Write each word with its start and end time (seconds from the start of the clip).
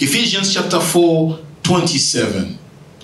Ephesians 0.00 0.52
chapter 0.52 0.80
4, 0.80 1.38
27. 1.62 2.58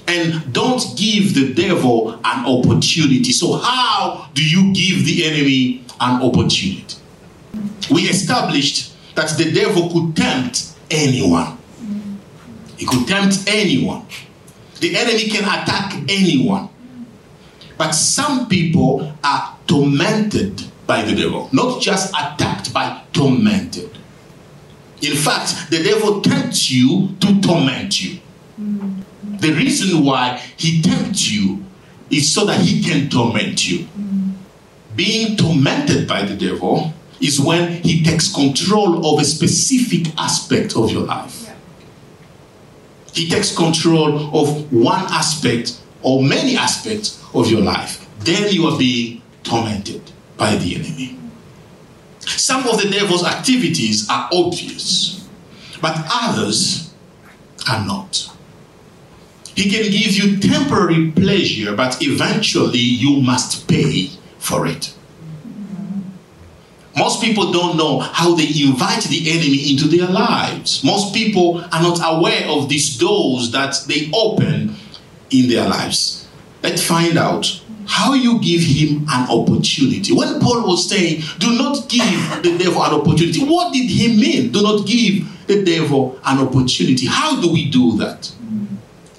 And 0.08 0.52
don't 0.52 0.82
give 0.96 1.34
the 1.34 1.54
devil 1.54 2.14
an 2.24 2.44
opportunity. 2.44 3.30
So, 3.32 3.58
how 3.58 4.28
do 4.34 4.44
you 4.44 4.72
give 4.72 5.04
the 5.04 5.24
enemy 5.24 5.84
an 6.00 6.22
opportunity? 6.22 6.96
We 7.90 8.02
established 8.02 8.92
that 9.14 9.30
the 9.38 9.52
devil 9.52 9.88
could 9.90 10.16
tempt 10.16 10.72
anyone. 10.90 11.58
He 12.76 12.86
could 12.86 13.06
tempt 13.06 13.44
anyone. 13.46 14.04
The 14.80 14.96
enemy 14.96 15.28
can 15.28 15.44
attack 15.44 15.94
anyone. 16.08 16.70
But 17.78 17.92
some 17.92 18.48
people 18.48 19.12
are 19.22 19.56
tormented 19.66 20.64
by 20.86 21.02
the 21.02 21.14
devil, 21.14 21.48
not 21.52 21.80
just 21.80 22.10
attacked, 22.10 22.74
but 22.74 23.12
tormented. 23.12 23.99
In 25.02 25.16
fact, 25.16 25.70
the 25.70 25.82
devil 25.82 26.20
tempts 26.20 26.70
you 26.70 27.16
to 27.20 27.40
torment 27.40 28.02
you. 28.02 28.20
The 29.38 29.52
reason 29.52 30.04
why 30.04 30.36
he 30.56 30.82
tempts 30.82 31.30
you 31.30 31.64
is 32.10 32.30
so 32.32 32.44
that 32.44 32.60
he 32.60 32.82
can 32.82 33.08
torment 33.08 33.68
you. 33.68 33.86
Being 34.94 35.36
tormented 35.36 36.06
by 36.06 36.22
the 36.24 36.36
devil 36.36 36.92
is 37.20 37.40
when 37.40 37.82
he 37.82 38.02
takes 38.02 38.32
control 38.32 39.06
of 39.14 39.20
a 39.20 39.24
specific 39.24 40.12
aspect 40.18 40.76
of 40.76 40.90
your 40.90 41.02
life. 41.02 41.50
He 43.12 43.28
takes 43.28 43.56
control 43.56 44.36
of 44.36 44.72
one 44.72 45.04
aspect 45.10 45.80
or 46.02 46.22
many 46.22 46.56
aspects 46.56 47.22
of 47.34 47.50
your 47.50 47.60
life. 47.60 48.06
Then 48.20 48.52
you 48.52 48.66
are 48.66 48.78
being 48.78 49.22
tormented 49.42 50.10
by 50.36 50.56
the 50.56 50.76
enemy. 50.76 51.19
Some 52.36 52.66
of 52.66 52.80
the 52.82 52.88
devil's 52.88 53.24
activities 53.24 54.08
are 54.08 54.28
obvious, 54.32 55.28
but 55.80 55.96
others 56.10 56.92
are 57.68 57.84
not. 57.84 58.30
He 59.54 59.70
can 59.70 59.90
give 59.90 60.16
you 60.16 60.38
temporary 60.38 61.10
pleasure, 61.10 61.74
but 61.76 61.98
eventually 62.00 62.78
you 62.78 63.20
must 63.20 63.68
pay 63.68 64.10
for 64.38 64.66
it. 64.66 64.94
Most 66.96 67.20
people 67.20 67.52
don't 67.52 67.76
know 67.76 67.98
how 67.98 68.34
they 68.34 68.48
invite 68.62 69.04
the 69.04 69.30
enemy 69.30 69.70
into 69.70 69.86
their 69.86 70.08
lives. 70.08 70.82
Most 70.82 71.14
people 71.14 71.60
are 71.72 71.82
not 71.82 72.00
aware 72.02 72.46
of 72.48 72.68
these 72.68 72.98
doors 72.98 73.52
that 73.52 73.76
they 73.86 74.10
open 74.12 74.74
in 75.30 75.48
their 75.48 75.68
lives. 75.68 76.26
Let's 76.62 76.84
find 76.84 77.16
out 77.16 77.59
how 77.90 78.14
you 78.14 78.38
give 78.40 78.62
him 78.62 79.04
an 79.10 79.28
opportunity. 79.28 80.12
When 80.12 80.40
Paul 80.40 80.62
was 80.66 80.88
saying, 80.88 81.22
do 81.38 81.58
not 81.58 81.88
give 81.88 82.42
the 82.42 82.56
devil 82.56 82.82
an 82.84 82.94
opportunity, 83.00 83.44
what 83.44 83.72
did 83.72 83.90
he 83.90 84.16
mean? 84.16 84.52
Do 84.52 84.62
not 84.62 84.86
give 84.86 85.26
the 85.48 85.64
devil 85.64 86.18
an 86.24 86.38
opportunity. 86.38 87.06
How 87.06 87.40
do 87.40 87.52
we 87.52 87.68
do 87.68 87.96
that? 87.98 88.32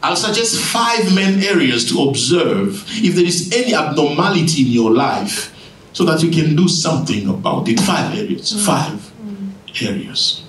I'll 0.02 0.16
suggest 0.16 0.60
five 0.60 1.14
main 1.14 1.44
areas 1.44 1.88
to 1.92 2.10
observe 2.10 2.84
if 2.90 3.14
there 3.16 3.26
is 3.26 3.52
any 3.54 3.76
abnormality 3.76 4.64
in 4.64 4.70
your 4.70 4.92
life 4.92 5.54
so 5.94 6.06
that 6.06 6.24
you 6.24 6.32
can 6.32 6.56
do 6.56 6.68
something 6.68 7.28
about 7.30 7.68
it. 7.68 7.80
Five 7.80 8.18
areas. 8.18 8.66
Five 8.66 8.94
mm. 9.22 9.88
areas. 9.88 10.41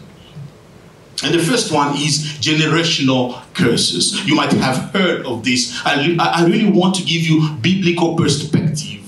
And 1.23 1.34
the 1.34 1.39
first 1.39 1.73
one 1.73 1.97
is 1.97 2.39
generational 2.41 3.41
curses. 3.55 4.27
You 4.27 4.34
might 4.34 4.53
have 4.53 4.92
heard 4.92 5.25
of 5.25 5.45
this. 5.45 5.81
I, 5.84 6.17
I 6.19 6.45
really 6.47 6.70
want 6.70 6.97
to 6.97 7.03
give 7.05 7.23
you 7.23 7.48
biblical 7.61 8.17
perspective 8.17 9.01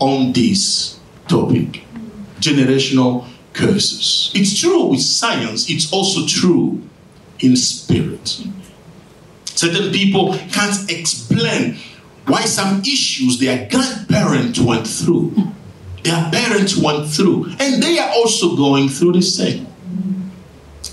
on 0.00 0.32
this 0.32 1.00
topic 1.28 1.84
generational 2.40 3.26
curses. 3.54 4.30
It's 4.34 4.60
true 4.60 4.86
with 4.86 5.00
science, 5.00 5.70
it's 5.70 5.90
also 5.92 6.26
true 6.26 6.82
in 7.40 7.56
spirit. 7.56 8.42
Certain 9.46 9.92
people 9.92 10.34
can't 10.52 10.90
explain 10.90 11.78
why 12.26 12.42
some 12.42 12.80
issues 12.80 13.38
their 13.38 13.68
grandparents 13.70 14.58
went 14.58 14.86
through, 14.86 15.34
their 16.02 16.30
parents 16.30 16.76
went 16.76 17.08
through, 17.08 17.46
and 17.58 17.82
they 17.82 17.98
are 17.98 18.10
also 18.10 18.56
going 18.56 18.88
through 18.88 19.12
the 19.12 19.22
same. 19.22 19.66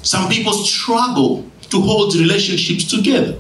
Some 0.02 0.30
people 0.30 0.54
struggle 0.54 1.46
to 1.70 1.82
hold 1.82 2.16
relationships 2.16 2.86
together. 2.86 3.40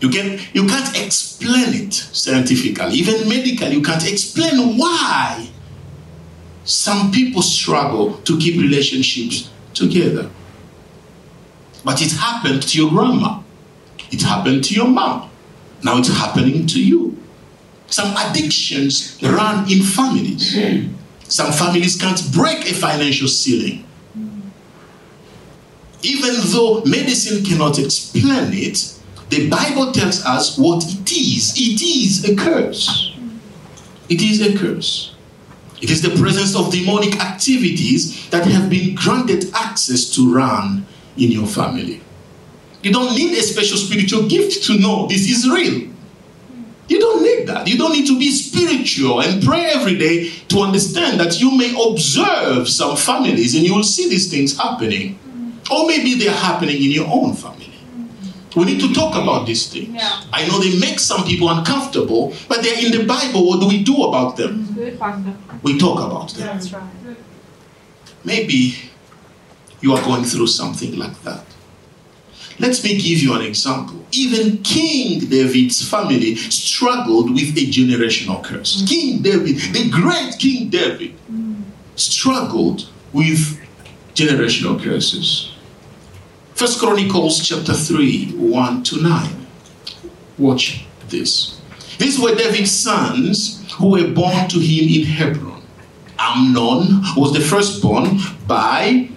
You, 0.00 0.10
can, 0.10 0.38
you 0.52 0.66
can't 0.66 0.96
explain 1.02 1.86
it 1.86 1.94
scientifically, 1.94 2.94
even 2.94 3.28
medically. 3.28 3.72
You 3.74 3.82
can't 3.82 4.06
explain 4.10 4.76
why 4.78 5.48
some 6.64 7.10
people 7.12 7.42
struggle 7.42 8.14
to 8.18 8.38
keep 8.38 8.60
relationships 8.60 9.50
together. 9.72 10.30
But 11.84 12.02
it 12.02 12.12
happened 12.12 12.62
to 12.64 12.78
your 12.78 12.90
grandma, 12.90 13.40
it 14.10 14.22
happened 14.22 14.64
to 14.64 14.74
your 14.74 14.88
mom. 14.88 15.30
Now 15.82 15.98
it's 15.98 16.08
happening 16.08 16.66
to 16.66 16.82
you. 16.82 17.16
Some 17.86 18.14
addictions 18.16 19.18
run 19.22 19.70
in 19.70 19.82
families. 19.82 20.54
Hmm. 20.54 20.94
Some 21.28 21.52
families 21.52 22.00
can't 22.00 22.20
break 22.32 22.70
a 22.70 22.74
financial 22.74 23.28
ceiling 23.28 23.86
even 26.06 26.34
though 26.52 26.82
medicine 26.84 27.44
cannot 27.44 27.78
explain 27.78 28.52
it, 28.52 28.94
the 29.28 29.48
Bible 29.50 29.92
tells 29.92 30.24
us 30.24 30.56
what 30.56 30.84
it 30.84 31.10
is. 31.12 31.52
It 31.56 31.82
is 31.82 32.28
a 32.28 32.36
curse. 32.36 33.16
It 34.08 34.22
is 34.22 34.40
a 34.40 34.56
curse. 34.56 35.14
It 35.82 35.90
is 35.90 36.00
the 36.00 36.10
presence 36.10 36.54
of 36.56 36.72
demonic 36.72 37.20
activities 37.20 38.30
that 38.30 38.46
have 38.46 38.70
been 38.70 38.94
granted 38.94 39.50
access 39.54 40.08
to 40.14 40.32
run 40.32 40.86
in 41.16 41.32
your 41.32 41.46
family. 41.46 42.00
You 42.82 42.92
don't 42.92 43.14
need 43.16 43.36
a 43.36 43.42
special 43.42 43.76
spiritual 43.76 44.28
gift 44.28 44.64
to 44.64 44.78
know 44.78 45.06
this 45.08 45.28
is 45.28 45.48
real. 45.50 45.90
You 46.88 47.00
don't 47.00 47.22
need 47.22 47.48
that. 47.48 47.66
You 47.66 47.76
don't 47.76 47.92
need 47.92 48.06
to 48.06 48.16
be 48.16 48.30
spiritual 48.30 49.20
and 49.20 49.42
pray 49.42 49.66
every 49.74 49.98
day 49.98 50.30
to 50.48 50.60
understand 50.60 51.18
that 51.18 51.40
you 51.40 51.50
may 51.56 51.74
observe 51.90 52.68
some 52.68 52.96
families 52.96 53.56
and 53.56 53.64
you 53.64 53.74
will 53.74 53.82
see 53.82 54.08
these 54.08 54.30
things 54.30 54.56
happening. 54.56 55.18
Or 55.70 55.86
maybe 55.86 56.14
they're 56.14 56.32
happening 56.32 56.76
in 56.76 56.90
your 56.90 57.06
own 57.08 57.34
family. 57.34 57.72
We 58.56 58.64
need 58.64 58.80
to 58.80 58.94
talk 58.94 59.14
about 59.14 59.46
these 59.46 59.70
things. 59.70 59.94
Yeah. 59.94 60.22
I 60.32 60.48
know 60.48 60.58
they 60.58 60.78
make 60.78 60.98
some 60.98 61.24
people 61.24 61.50
uncomfortable, 61.50 62.32
but 62.48 62.62
they're 62.62 62.82
in 62.84 62.90
the 62.90 63.04
Bible. 63.04 63.46
What 63.46 63.60
do 63.60 63.68
we 63.68 63.84
do 63.84 64.04
about 64.04 64.38
them? 64.38 64.74
We 65.62 65.78
talk 65.78 66.00
about 66.00 66.30
them. 66.32 66.46
That's 66.46 66.72
right. 66.72 67.16
Maybe 68.24 68.76
you 69.82 69.92
are 69.92 70.02
going 70.02 70.24
through 70.24 70.46
something 70.46 70.96
like 70.96 71.22
that. 71.22 71.44
Let 72.58 72.82
me 72.82 72.96
give 72.96 73.18
you 73.18 73.34
an 73.34 73.42
example. 73.42 74.02
Even 74.12 74.62
King 74.62 75.20
David's 75.28 75.86
family 75.86 76.36
struggled 76.36 77.30
with 77.30 77.54
a 77.58 77.66
generational 77.66 78.42
curse. 78.42 78.80
Mm. 78.80 78.88
King 78.88 79.22
David, 79.22 79.56
the 79.74 79.90
great 79.90 80.38
King 80.38 80.70
David, 80.70 81.14
mm. 81.30 81.62
struggled 81.96 82.88
with 83.12 83.60
generational 84.14 84.82
curses. 84.82 85.52
First 86.56 86.80
Chronicles 86.80 87.46
chapter 87.46 87.74
3, 87.74 88.32
1 88.32 88.82
to 88.84 89.02
9. 89.02 89.46
Watch 90.38 90.86
this. 91.10 91.60
These 91.98 92.18
were 92.18 92.34
David's 92.34 92.70
sons 92.70 93.70
who 93.74 93.90
were 93.90 94.08
born 94.08 94.48
to 94.48 94.58
him 94.58 94.88
in 94.88 95.04
Hebron. 95.06 95.62
Amnon 96.18 97.02
was 97.14 97.34
the 97.34 97.40
firstborn 97.40 98.20
by 98.46 99.10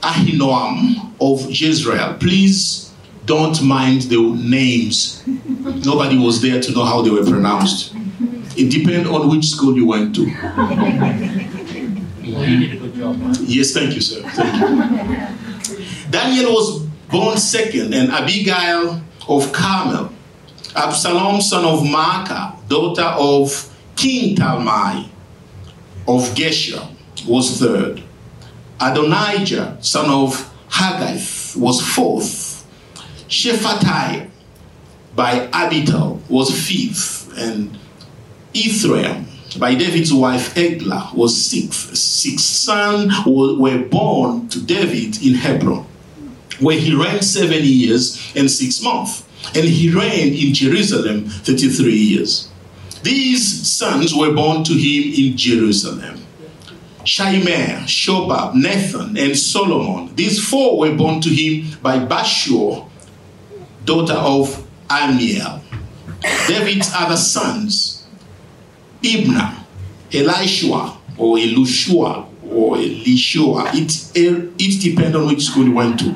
Ahinoam 0.00 1.12
of 1.20 1.50
Jezreel. 1.50 2.16
Please 2.20 2.92
don't 3.26 3.60
mind 3.64 4.02
the 4.02 4.20
names. 4.36 5.24
Nobody 5.26 6.18
was 6.18 6.40
there 6.40 6.60
to 6.60 6.70
know 6.70 6.84
how 6.84 7.02
they 7.02 7.10
were 7.10 7.24
pronounced. 7.24 7.96
It 8.56 8.70
depends 8.70 9.08
on 9.08 9.28
which 9.28 9.46
school 9.46 9.74
you 9.74 9.86
went 9.86 10.14
to. 10.14 10.24
Yes, 13.42 13.72
thank 13.72 13.96
you, 13.96 14.00
sir. 14.00 14.22
Thank 14.22 14.60
you. 14.60 15.49
Daniel 16.10 16.52
was 16.52 16.80
born 17.10 17.36
second, 17.36 17.94
and 17.94 18.10
Abigail 18.10 19.02
of 19.28 19.52
Carmel. 19.52 20.12
Absalom, 20.74 21.40
son 21.40 21.64
of 21.64 21.80
Maacah, 21.80 22.56
daughter 22.68 23.02
of 23.02 23.74
King 23.96 24.36
Talmai 24.36 25.08
of 26.06 26.22
Geshur, 26.34 26.88
was 27.26 27.58
third. 27.58 28.02
Adonijah, 28.80 29.78
son 29.80 30.08
of 30.10 30.52
Haggith, 30.68 31.54
was 31.56 31.80
fourth. 31.80 32.64
Shephatiah 33.28 34.28
by 35.14 35.46
Abital 35.48 36.20
was 36.28 36.50
fifth, 36.50 37.36
and 37.36 37.78
Ithream 38.54 39.26
by 39.58 39.74
David's 39.74 40.12
wife 40.12 40.56
Eglah 40.56 41.10
was 41.14 41.44
sixth. 41.44 41.96
Six 41.96 42.42
sons 42.42 43.12
were 43.26 43.82
born 43.84 44.48
to 44.48 44.64
David 44.64 45.22
in 45.24 45.34
Hebron 45.34 45.86
where 46.60 46.78
he 46.78 46.94
reigned 46.94 47.24
seven 47.24 47.60
years 47.62 48.32
and 48.36 48.50
six 48.50 48.82
months. 48.82 49.24
And 49.54 49.64
he 49.64 49.90
reigned 49.90 50.36
in 50.36 50.52
Jerusalem 50.52 51.26
33 51.26 51.92
years. 51.94 52.50
These 53.02 53.66
sons 53.66 54.14
were 54.14 54.34
born 54.34 54.62
to 54.64 54.74
him 54.74 55.12
in 55.14 55.36
Jerusalem. 55.36 56.18
Shimei, 57.04 57.84
Shobab, 57.86 58.54
Nathan, 58.54 59.16
and 59.16 59.36
Solomon. 59.36 60.14
These 60.14 60.46
four 60.46 60.78
were 60.78 60.94
born 60.94 61.22
to 61.22 61.30
him 61.30 61.78
by 61.82 61.98
Bathshua, 61.98 62.86
daughter 63.86 64.12
of 64.12 64.66
Amiel. 64.90 65.62
David's 66.46 66.92
other 66.94 67.16
sons, 67.16 67.89
Ibna, 69.02 69.54
Elishua, 70.10 70.96
or 71.18 71.36
Elushua, 71.36 72.26
or 72.50 72.76
Elishua. 72.76 73.70
It, 73.74 74.10
it 74.58 74.80
depends 74.82 75.16
on 75.16 75.26
which 75.26 75.42
school 75.42 75.64
you 75.64 75.72
went 75.72 76.00
to. 76.00 76.14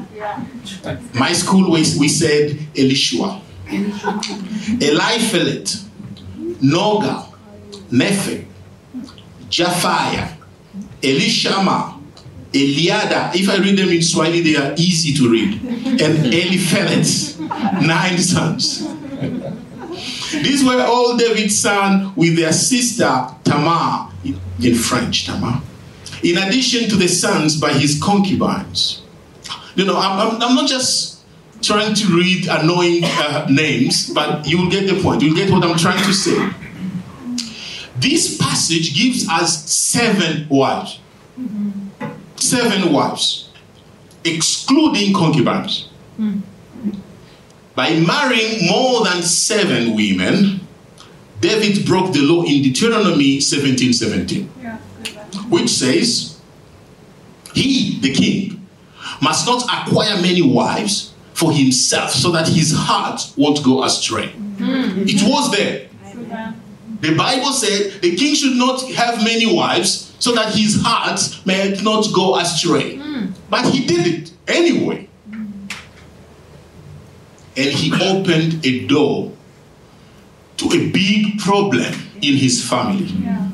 My 1.14 1.32
school, 1.32 1.70
we, 1.70 1.84
we 1.98 2.08
said 2.08 2.50
Elishua. 2.75 3.40
Eliphelet, 4.81 5.84
Nogah, 6.62 7.26
Nephi, 7.90 8.46
Japhia, 9.48 10.36
Elishama, 11.00 12.00
Eliada. 12.52 13.34
If 13.34 13.48
I 13.48 13.56
read 13.58 13.78
them 13.78 13.88
in 13.88 14.02
Swahili, 14.02 14.40
they 14.40 14.56
are 14.56 14.75
easy 14.76 15.12
to 15.14 15.31
read. 15.31 15.60
And 15.62 16.32
Eliphelet, 16.32 17.38
nine 17.86 18.19
sons. 18.19 18.82
These 20.42 20.64
were 20.64 20.82
all 20.82 21.16
David's 21.16 21.58
sons 21.58 22.16
with 22.16 22.36
their 22.36 22.52
sister 22.52 23.28
Tamar, 23.44 24.10
in 24.60 24.75
French, 24.75 25.26
Tamar. 25.26 25.60
In 26.22 26.38
addition 26.38 26.88
to 26.88 26.96
the 26.96 27.08
sons 27.08 27.60
by 27.60 27.72
his 27.72 28.00
concubines. 28.02 29.02
You 29.76 29.84
know, 29.84 29.96
I'm, 29.96 30.19
I'm, 30.19 30.42
I'm 30.42 30.54
not 30.54 30.69
just 30.69 31.22
trying 31.62 31.94
to 31.94 32.06
read 32.16 32.46
annoying 32.48 33.02
uh, 33.04 33.46
names, 33.50 34.10
but 34.10 34.46
you 34.46 34.58
will 34.58 34.70
get 34.70 34.86
the 34.88 35.00
point. 35.02 35.22
You'll 35.22 35.34
get 35.36 35.50
what 35.50 35.64
I'm 35.64 35.76
trying 35.76 36.02
to 36.04 36.12
say. 36.12 36.50
This 37.96 38.36
passage 38.38 38.94
gives 38.94 39.28
us 39.28 39.70
seven 39.70 40.46
wives. 40.48 41.00
Seven 42.36 42.92
wives, 42.92 43.50
excluding 44.25 45.14
concubines. 45.14 45.88
By 47.75 47.99
marrying 47.99 48.69
more 48.69 49.05
than 49.05 49.23
seven 49.23 49.94
women, 49.94 50.61
David 51.41 51.85
broke 51.85 52.12
the 52.12 52.21
law 52.21 52.43
in 52.44 52.62
Deuteronomy 52.62 53.41
17 53.41 53.93
17, 53.93 54.47
which 55.49 55.69
says, 55.69 56.41
He, 57.53 57.99
the 58.00 58.12
king, 58.12 58.67
must 59.21 59.47
not 59.47 59.65
acquire 59.65 60.21
many 60.23 60.43
wives 60.43 61.12
for 61.32 61.53
himself 61.53 62.11
so 62.11 62.31
that 62.31 62.49
his 62.49 62.73
heart 62.75 63.21
won't 63.37 63.62
go 63.65 63.82
astray. 63.85 64.29
Mm. 64.56 65.09
It 65.09 65.23
was 65.29 65.50
there. 65.50 65.88
The 67.00 67.15
Bible 67.15 67.53
said 67.53 68.00
the 68.00 68.17
king 68.17 68.35
should 68.35 68.56
not 68.56 68.81
have 68.93 69.23
many 69.23 69.53
wives 69.53 70.15
so 70.19 70.32
that 70.35 70.55
his 70.55 70.81
heart 70.81 71.20
may 71.44 71.77
not 71.82 72.06
go 72.15 72.38
astray. 72.38 72.97
Mm. 72.97 73.32
But 73.50 73.67
he 73.67 73.85
did 73.85 74.06
it 74.06 74.32
anyway. 74.47 75.09
And 77.56 77.71
he 77.71 77.93
opened 77.93 78.65
a 78.67 78.87
door 78.87 79.33
to 80.56 80.67
a 80.67 80.91
big 80.91 81.39
problem 81.39 81.93
in 82.23 82.37
his 82.37 82.69
family. 82.69 83.05
Yeah. 83.05 83.49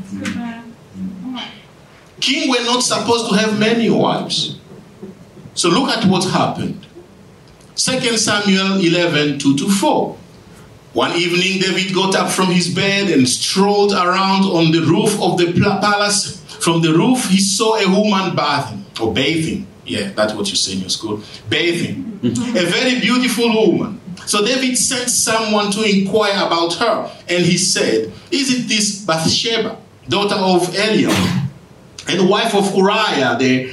King 2.20 2.50
were 2.50 2.64
not 2.64 2.82
supposed 2.82 3.30
to 3.30 3.36
have 3.36 3.58
many 3.58 3.88
wives. 3.88 4.58
So 5.54 5.68
look 5.68 5.88
at 5.88 6.04
what 6.04 6.24
happened. 6.24 6.86
2 7.76 8.16
Samuel 8.16 8.80
11 8.80 9.38
2 9.38 9.56
to 9.56 9.68
4. 9.68 10.16
One 10.92 11.12
evening, 11.12 11.60
David 11.60 11.94
got 11.94 12.16
up 12.16 12.30
from 12.30 12.46
his 12.46 12.74
bed 12.74 13.10
and 13.10 13.28
strolled 13.28 13.92
around 13.92 14.44
on 14.44 14.72
the 14.72 14.80
roof 14.80 15.20
of 15.22 15.38
the 15.38 15.52
palace. 15.80 16.42
From 16.60 16.82
the 16.82 16.92
roof, 16.92 17.28
he 17.28 17.38
saw 17.38 17.76
a 17.76 17.88
woman 17.88 18.34
bathing, 18.34 18.84
or 19.00 19.14
bathing. 19.14 19.66
Yeah, 19.84 20.12
that's 20.12 20.34
what 20.34 20.48
you 20.50 20.56
say 20.56 20.74
in 20.74 20.80
your 20.80 20.90
school. 20.90 21.22
Bathing. 21.48 22.20
a 22.22 22.66
very 22.66 23.00
beautiful 23.00 23.48
woman. 23.48 24.00
So 24.26 24.44
David 24.44 24.76
sent 24.76 25.08
someone 25.10 25.70
to 25.72 25.82
inquire 25.82 26.46
about 26.46 26.74
her, 26.74 27.10
and 27.28 27.42
he 27.44 27.56
said, 27.56 28.12
Is 28.30 28.54
it 28.54 28.68
this 28.68 29.04
Bathsheba, 29.04 29.78
daughter 30.08 30.36
of 30.36 30.68
Eliam, 30.74 31.48
and 32.08 32.28
wife 32.28 32.54
of 32.54 32.74
Uriah, 32.76 33.36
the, 33.38 33.72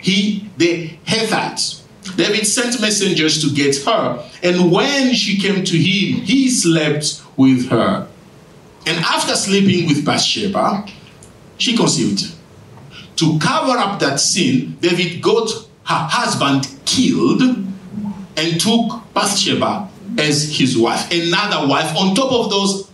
he, 0.00 0.48
the 0.56 0.86
Hittite? 1.04 1.80
David 2.16 2.46
sent 2.46 2.80
messengers 2.80 3.40
to 3.42 3.54
get 3.54 3.76
her, 3.84 4.28
and 4.42 4.72
when 4.72 5.14
she 5.14 5.38
came 5.38 5.64
to 5.64 5.76
him, 5.76 6.20
he 6.22 6.50
slept 6.50 7.22
with 7.36 7.68
her. 7.68 8.08
And 8.86 8.98
after 9.04 9.34
sleeping 9.36 9.86
with 9.86 10.04
Bathsheba, 10.04 10.86
she 11.58 11.76
conceived. 11.76 12.34
To 13.16 13.38
cover 13.38 13.78
up 13.78 14.00
that 14.00 14.20
sin, 14.20 14.76
David 14.80 15.22
got 15.22 15.50
her 15.84 16.06
husband 16.10 16.68
killed 16.84 17.42
and 18.36 18.60
took 18.60 19.02
Bathsheba 19.14 19.88
as 20.18 20.56
his 20.56 20.76
wife, 20.76 21.10
another 21.10 21.66
wife 21.68 21.96
on 21.96 22.14
top 22.14 22.32
of 22.32 22.50
those. 22.50 22.90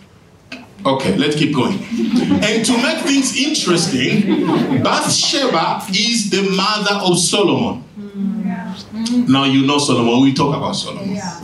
Okay, 0.87 1.17
let's 1.17 1.37
keep 1.37 1.55
going. 1.55 1.75
and 2.43 2.65
to 2.65 2.83
make 2.83 2.99
things 3.05 3.37
interesting, 3.37 4.83
Bathsheba 4.83 5.83
is 5.91 6.31
the 6.31 6.43
mother 6.55 6.95
of 7.05 7.19
Solomon. 7.19 7.83
Hmm. 7.83 9.33
Now 9.33 9.45
you 9.45 9.67
know 9.67 9.79
Solomon. 9.79 10.23
We 10.23 10.35
talk 10.35 10.57
about 10.57 10.73
Solomon. 10.73 11.15
Yeah. 11.15 11.41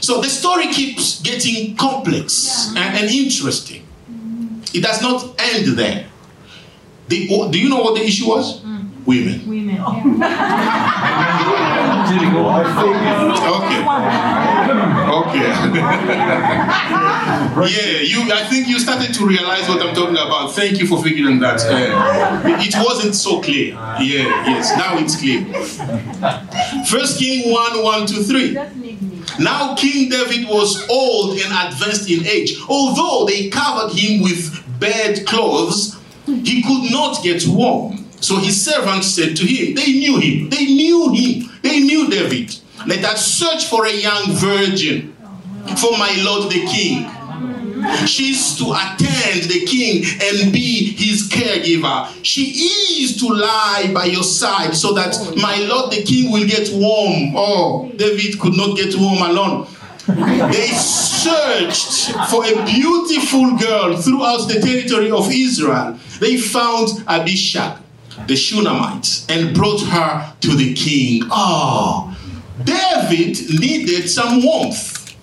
So 0.00 0.20
the 0.20 0.28
story 0.28 0.68
keeps 0.68 1.20
getting 1.22 1.76
complex 1.76 2.72
yeah. 2.72 2.82
and, 2.82 2.98
and, 2.98 3.10
interesting. 3.10 3.86
It 4.72 4.82
does 4.82 5.02
not 5.02 5.34
end 5.38 5.78
there. 5.78 6.07
The, 7.08 7.48
do 7.50 7.58
you 7.58 7.68
know 7.68 7.80
what 7.80 7.94
the 7.96 8.04
issue 8.04 8.28
was? 8.28 8.60
Mm. 8.60 9.06
Women. 9.06 9.48
Women. 9.48 9.80
okay. 15.18 15.48
yeah, 17.72 18.00
you. 18.02 18.30
I 18.30 18.46
think 18.50 18.68
you 18.68 18.78
started 18.78 19.14
to 19.14 19.26
realize 19.26 19.66
what 19.68 19.80
I'm 19.80 19.94
talking 19.94 20.16
about. 20.16 20.52
Thank 20.52 20.78
you 20.78 20.86
for 20.86 21.02
figuring 21.02 21.38
that. 21.40 21.60
Uh, 21.62 22.42
it 22.60 22.74
wasn't 22.84 23.14
so 23.14 23.40
clear. 23.40 23.72
Yeah. 23.72 24.44
Yes. 24.46 24.76
Now 24.76 24.98
it's 24.98 25.16
clear. 25.16 25.44
First 26.84 27.18
King 27.18 27.50
one 27.50 27.82
one 27.82 28.06
two 28.06 28.22
three. 28.22 28.52
Now 29.38 29.74
King 29.74 30.10
David 30.10 30.48
was 30.48 30.86
old 30.90 31.38
and 31.38 31.72
advanced 31.72 32.10
in 32.10 32.26
age. 32.26 32.56
Although 32.68 33.24
they 33.26 33.48
covered 33.48 33.92
him 33.96 34.22
with 34.22 34.62
bed 34.78 35.26
clothes, 35.26 35.97
he 36.44 36.62
could 36.62 36.90
not 36.90 37.22
get 37.22 37.46
warm. 37.46 38.04
So 38.20 38.36
his 38.36 38.64
servants 38.64 39.06
said 39.08 39.36
to 39.36 39.46
him, 39.46 39.74
they 39.74 39.92
knew 39.92 40.18
him, 40.18 40.50
they 40.50 40.64
knew 40.66 41.12
him, 41.12 41.50
they 41.62 41.80
knew 41.80 42.08
David. 42.08 42.56
Let 42.86 43.04
us 43.04 43.26
search 43.26 43.66
for 43.66 43.86
a 43.86 43.92
young 43.92 44.32
virgin 44.32 45.16
for 45.76 45.92
my 45.98 46.14
lord 46.24 46.50
the 46.50 46.64
king. 46.66 47.08
She's 48.06 48.56
to 48.58 48.72
attend 48.72 49.44
the 49.44 49.64
king 49.64 50.04
and 50.20 50.52
be 50.52 50.92
his 50.96 51.28
caregiver. 51.28 52.08
She 52.24 53.02
is 53.02 53.16
to 53.18 53.28
lie 53.28 53.90
by 53.94 54.06
your 54.06 54.24
side 54.24 54.74
so 54.74 54.92
that 54.94 55.14
my 55.40 55.58
lord 55.66 55.92
the 55.92 56.02
king 56.02 56.32
will 56.32 56.46
get 56.46 56.70
warm. 56.72 57.34
Oh, 57.36 57.92
David 57.94 58.40
could 58.40 58.56
not 58.56 58.76
get 58.76 58.94
warm 58.96 59.22
alone. 59.22 59.68
They 60.08 60.68
searched 60.68 62.12
for 62.30 62.44
a 62.44 62.64
beautiful 62.64 63.56
girl 63.56 63.96
throughout 63.96 64.48
the 64.48 64.60
territory 64.60 65.10
of 65.10 65.30
Israel. 65.30 65.98
They 66.20 66.36
found 66.38 67.04
Abishag 67.06 67.78
the 68.26 68.36
Shunammite, 68.36 69.24
and 69.28 69.54
brought 69.54 69.80
her 69.82 70.34
to 70.40 70.54
the 70.54 70.74
king. 70.74 71.22
Oh, 71.30 72.16
David 72.64 73.38
needed 73.60 74.08
some 74.08 74.44
warmth. 74.44 75.16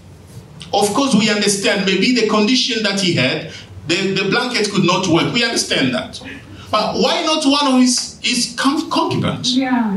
Of 0.73 0.93
course, 0.93 1.13
we 1.15 1.29
understand 1.29 1.85
maybe 1.85 2.15
the 2.15 2.27
condition 2.27 2.83
that 2.83 2.99
he 2.99 3.13
had, 3.13 3.51
the, 3.87 4.13
the 4.13 4.29
blanket 4.29 4.69
could 4.71 4.83
not 4.83 5.07
work. 5.07 5.33
We 5.33 5.43
understand 5.43 5.93
that. 5.93 6.21
But 6.75 6.99
why 6.99 7.23
not 7.23 7.45
one 7.45 7.67
of 7.73 7.79
his, 7.79 8.19
his 8.21 8.53
concubines? 8.57 9.55
Yeah, 9.55 9.95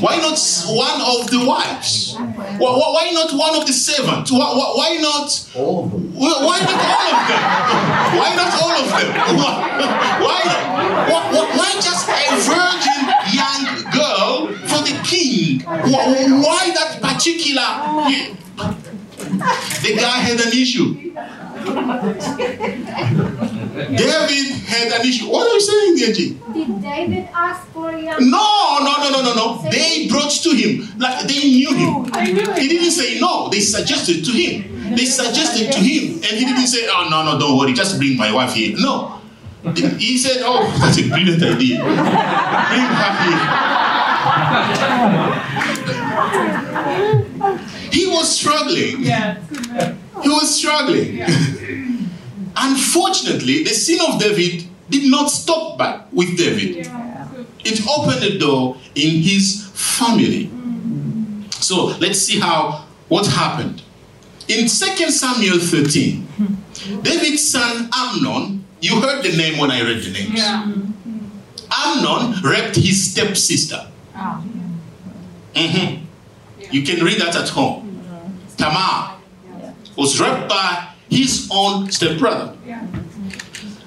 why 0.00 0.16
not 0.16 0.40
one 0.72 1.00
of 1.20 1.28
the 1.30 1.44
wives? 1.46 2.16
Why, 2.16 2.70
why 2.96 3.10
not 3.12 3.30
one 3.34 3.60
of 3.60 3.66
the 3.66 3.74
servants? 3.74 4.32
Why, 4.32 4.38
why, 4.40 4.96
not? 5.02 5.28
All 5.54 5.84
of 5.84 5.90
them. 5.92 6.14
Why 6.16 6.60
not 6.64 6.80
all 6.80 7.12
of 7.12 7.28
them? 7.28 7.42
Why 8.16 8.30
not 8.40 8.52
all 8.62 8.72
of 8.72 8.88
them? 8.88 9.08
Why, 10.24 10.40
why, 11.10 11.22
why 11.58 11.70
just 11.88 12.08
a 12.08 12.12
virgin 12.48 13.02
young 13.36 13.62
girl 13.92 14.48
for 14.68 14.80
the 14.80 14.96
king? 15.04 15.60
Why 15.60 16.62
that 16.72 16.90
particular? 17.02 17.68
The 19.82 19.92
guy 20.00 20.18
had 20.24 20.40
an 20.40 20.52
issue. 20.56 20.88
David 23.74 24.52
had 24.66 24.92
an 25.00 25.06
issue. 25.06 25.28
What 25.30 25.46
are 25.46 25.54
you 25.54 25.60
saying, 25.60 25.96
Deji? 25.98 26.54
Did 26.54 26.82
David 26.82 27.28
ask 27.34 27.66
for 27.72 27.90
a 27.90 28.00
young 28.00 28.30
No, 28.30 28.78
no, 28.80 28.96
no, 29.02 29.10
no, 29.10 29.22
no, 29.22 29.34
no. 29.34 29.70
They 29.70 30.06
brought 30.08 30.30
to 30.30 30.50
him. 30.50 30.86
Like 30.98 31.26
they 31.26 31.42
knew 31.50 31.74
him. 31.74 31.88
Oh, 32.14 32.20
he 32.56 32.68
didn't 32.68 32.92
say 32.92 33.18
no. 33.20 33.48
They 33.50 33.60
suggested 33.60 34.24
to 34.24 34.30
him. 34.30 34.94
They 34.94 35.04
suggested 35.06 35.72
to 35.72 35.78
him. 35.80 36.14
And 36.22 36.32
he 36.38 36.44
didn't 36.44 36.66
say, 36.68 36.86
oh, 36.88 37.08
no, 37.10 37.24
no, 37.24 37.38
don't 37.38 37.58
worry. 37.58 37.72
Just 37.72 37.98
bring 37.98 38.16
my 38.16 38.32
wife 38.32 38.52
here. 38.54 38.76
No. 38.78 39.20
He 39.72 40.18
said, 40.18 40.42
Oh, 40.44 40.60
that's 40.78 40.98
a 40.98 41.08
brilliant 41.08 41.42
idea. 41.42 41.80
Bring 41.80 41.96
her 41.96 43.12
here. 43.24 43.40
He 47.90 48.06
was 48.06 48.38
struggling. 48.38 49.02
Yeah. 49.02 49.38
He 50.22 50.28
was 50.28 50.54
struggling. 50.54 51.16
Unfortunately, 52.56 53.64
the 53.64 53.70
sin 53.70 53.98
of 54.08 54.18
David 54.20 54.64
did 54.90 55.10
not 55.10 55.28
stop 55.30 55.78
back 55.78 56.06
with 56.12 56.36
David. 56.36 56.88
It 57.64 57.86
opened 57.88 58.22
the 58.22 58.38
door 58.38 58.76
in 58.94 59.22
his 59.22 59.70
family. 59.74 60.50
So 61.60 61.86
let's 61.98 62.18
see 62.20 62.38
how 62.38 62.84
what 63.08 63.26
happened. 63.26 63.82
In 64.48 64.68
2 64.68 65.10
Samuel 65.10 65.58
13, 65.58 66.26
David's 67.02 67.48
son 67.48 67.88
Amnon, 67.94 68.64
you 68.80 69.00
heard 69.00 69.22
the 69.24 69.34
name 69.36 69.58
when 69.58 69.70
I 69.70 69.80
read 69.80 70.02
the 70.02 70.10
names. 70.12 70.34
Yeah. 70.34 70.70
Amnon 71.70 72.42
raped 72.42 72.76
his 72.76 73.10
stepsister. 73.12 73.86
Ah. 74.14 74.42
Mhm. 75.54 76.00
You 76.70 76.82
can 76.82 77.02
read 77.04 77.20
that 77.20 77.34
at 77.34 77.48
home. 77.48 77.80
Tamar 78.58 79.14
was 79.96 80.20
raped 80.20 80.48
by 80.48 80.88
his 81.14 81.48
own 81.50 81.90
stepbrother. 81.90 82.56
Yeah. 82.66 82.86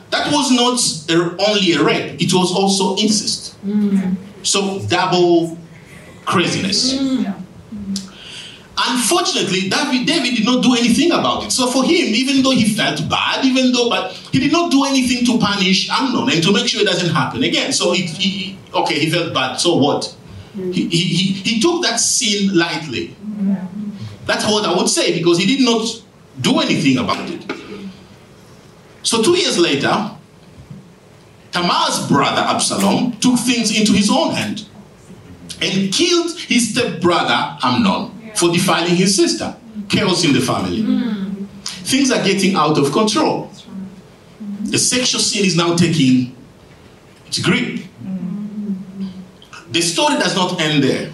That 0.10 0.32
was 0.32 0.52
not 0.52 0.80
only 1.48 1.74
a 1.74 1.84
rape, 1.84 2.22
it 2.22 2.34
was 2.34 2.52
also 2.52 2.96
incest. 2.98 3.56
So, 4.44 4.80
double 4.88 5.58
craziness. 6.26 6.98
Unfortunately, 8.80 9.70
David, 9.70 10.06
David 10.06 10.36
did 10.38 10.46
not 10.46 10.64
do 10.64 10.76
anything 10.76 11.12
about 11.12 11.44
it. 11.44 11.52
So, 11.52 11.68
for 11.68 11.84
him, 11.84 12.14
even 12.14 12.44
though 12.44 12.52
he 12.52 12.66
felt 12.76 13.10
bad, 13.10 13.44
even 13.44 13.72
though, 13.72 13.90
but 13.90 14.12
he 14.32 14.40
did 14.40 14.52
not 14.52 14.72
do 14.72 14.86
anything 14.86 15.26
to 15.26 15.38
punish 15.40 15.90
Amnon 15.90 16.30
and 16.32 16.44
to 16.44 16.54
make 16.54 16.68
sure 16.68 16.82
it 16.82 16.86
doesn't 16.86 17.14
happen 17.14 17.44
again. 17.44 17.74
So, 17.74 17.94
it, 17.94 18.10
he, 18.10 18.58
okay, 18.74 19.00
he 19.00 19.10
felt 19.10 19.34
bad. 19.34 19.56
So, 19.58 19.76
what? 19.78 20.16
He, 20.56 20.88
he, 20.88 21.34
he 21.34 21.60
took 21.60 21.84
that 21.84 22.00
sin 22.00 22.56
lightly. 22.58 23.16
That's 24.26 24.46
what 24.46 24.66
I 24.66 24.76
would 24.78 24.90
say 24.90 25.18
because 25.18 25.38
he 25.38 25.46
did 25.46 25.64
not 25.66 26.04
do 26.42 26.60
anything 26.60 26.98
about 26.98 27.30
it. 27.30 27.44
So 29.04 29.24
two 29.24 29.38
years 29.38 29.58
later, 29.58 30.12
Tamar's 31.52 32.08
brother 32.08 32.42
Absalom 32.42 33.14
took 33.20 33.40
things 33.40 33.78
into 33.78 33.94
his 33.94 34.10
own 34.10 34.34
hand 34.34 34.68
and 35.62 35.92
killed 35.94 36.38
his 36.40 36.72
stepbrother 36.72 37.58
Amnon 37.64 38.32
for 38.36 38.52
defiling 38.52 38.96
his 38.96 39.16
sister. 39.16 39.56
Chaos 39.90 40.24
in 40.24 40.34
the 40.34 40.42
family. 40.42 40.84
Things 41.64 42.12
are 42.12 42.24
getting 42.24 42.56
out 42.56 42.78
of 42.78 42.92
control. 42.92 43.50
The 44.64 44.78
sexual 44.78 45.22
sin 45.22 45.46
is 45.46 45.56
now 45.56 45.76
taking 45.76 46.36
its 47.26 47.40
grip. 47.40 47.80
The 49.72 49.82
story 49.82 50.16
does 50.16 50.36
not 50.36 50.60
end 50.60 50.84
there. 50.84 51.12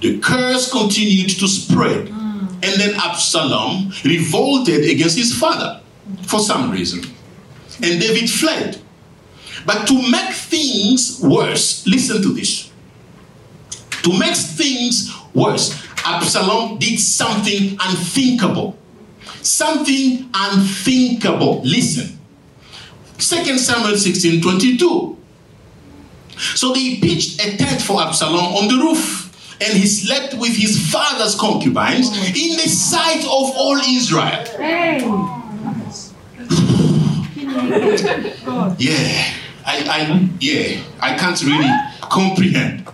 The 0.00 0.18
curse 0.20 0.70
continued 0.70 1.30
to 1.30 1.48
spread. 1.48 2.08
And 2.62 2.80
then 2.80 2.94
Absalom 2.94 3.92
revolted 4.04 4.84
against 4.84 5.16
his 5.16 5.36
father 5.36 5.80
for 6.22 6.40
some 6.40 6.70
reason. 6.70 7.00
And 7.82 8.00
David 8.00 8.30
fled. 8.30 8.80
But 9.64 9.86
to 9.88 10.10
make 10.10 10.34
things 10.34 11.20
worse, 11.22 11.86
listen 11.86 12.22
to 12.22 12.32
this. 12.32 12.70
To 14.02 14.16
make 14.18 14.36
things 14.36 15.12
worse, 15.34 15.82
Absalom 16.04 16.78
did 16.78 16.98
something 17.00 17.76
unthinkable. 17.80 18.78
Something 19.42 20.30
unthinkable. 20.32 21.62
Listen. 21.62 22.18
2 23.18 23.58
Samuel 23.58 23.96
16 23.96 24.42
22. 24.42 25.16
So 26.54 26.72
they 26.72 26.96
pitched 26.96 27.40
a 27.44 27.56
tent 27.56 27.80
for 27.80 28.00
Absalom 28.00 28.54
on 28.54 28.68
the 28.68 28.82
roof, 28.82 29.25
and 29.60 29.72
he 29.72 29.86
slept 29.86 30.34
with 30.34 30.54
his 30.56 30.90
father's 30.90 31.34
concubines 31.34 32.10
mm. 32.10 32.28
in 32.28 32.56
the 32.56 32.68
sight 32.68 33.24
of 33.24 33.52
all 33.56 33.78
Israel. 33.78 34.44
Yeah, 38.78 39.32
I, 39.64 39.78
I, 39.88 40.28
yeah, 40.40 40.82
I 41.00 41.16
can't 41.16 41.42
really 41.42 41.70
comprehend. 42.02 42.86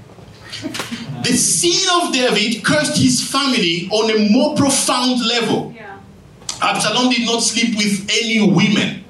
The 1.22 1.32
sin 1.32 1.88
of 2.00 2.12
David 2.12 2.64
cursed 2.64 2.96
his 2.96 3.28
family 3.28 3.88
on 3.90 4.10
a 4.10 4.30
more 4.30 4.56
profound 4.56 5.24
level. 5.26 5.74
Absalom 6.60 7.10
did 7.10 7.26
not 7.26 7.42
sleep 7.42 7.76
with 7.76 8.08
any 8.10 8.40
women 8.40 9.04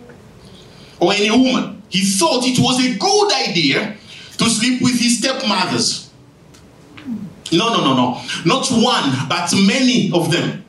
or 0.99 1.13
any 1.13 1.31
woman. 1.31 1.83
He 1.91 2.05
thought 2.05 2.45
it 2.47 2.59
was 2.59 2.85
a 2.85 2.97
good 2.99 3.33
idea 3.49 3.97
to 4.39 4.45
sleep 4.49 4.81
with 4.81 4.99
his 4.99 5.19
stepmothers. 5.19 6.02
No, 7.53 7.69
no, 7.69 7.81
no, 7.85 7.95
no. 7.95 8.21
Not 8.45 8.69
one, 8.71 9.29
but 9.29 9.53
many 9.67 10.11
of 10.13 10.31
them. 10.31 10.65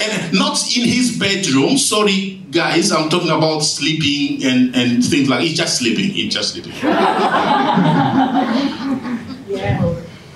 And 0.00 0.32
not 0.32 0.58
in 0.76 0.88
his 0.88 1.18
bedroom. 1.18 1.78
Sorry, 1.78 2.42
guys, 2.50 2.92
I'm 2.92 3.08
talking 3.08 3.30
about 3.30 3.60
sleeping 3.60 4.44
and, 4.44 4.74
and 4.74 5.04
things 5.04 5.28
like 5.28 5.40
he's 5.40 5.56
just 5.56 5.78
sleeping. 5.78 6.10
He's 6.10 6.32
just 6.32 6.52
sleeping. 6.52 6.72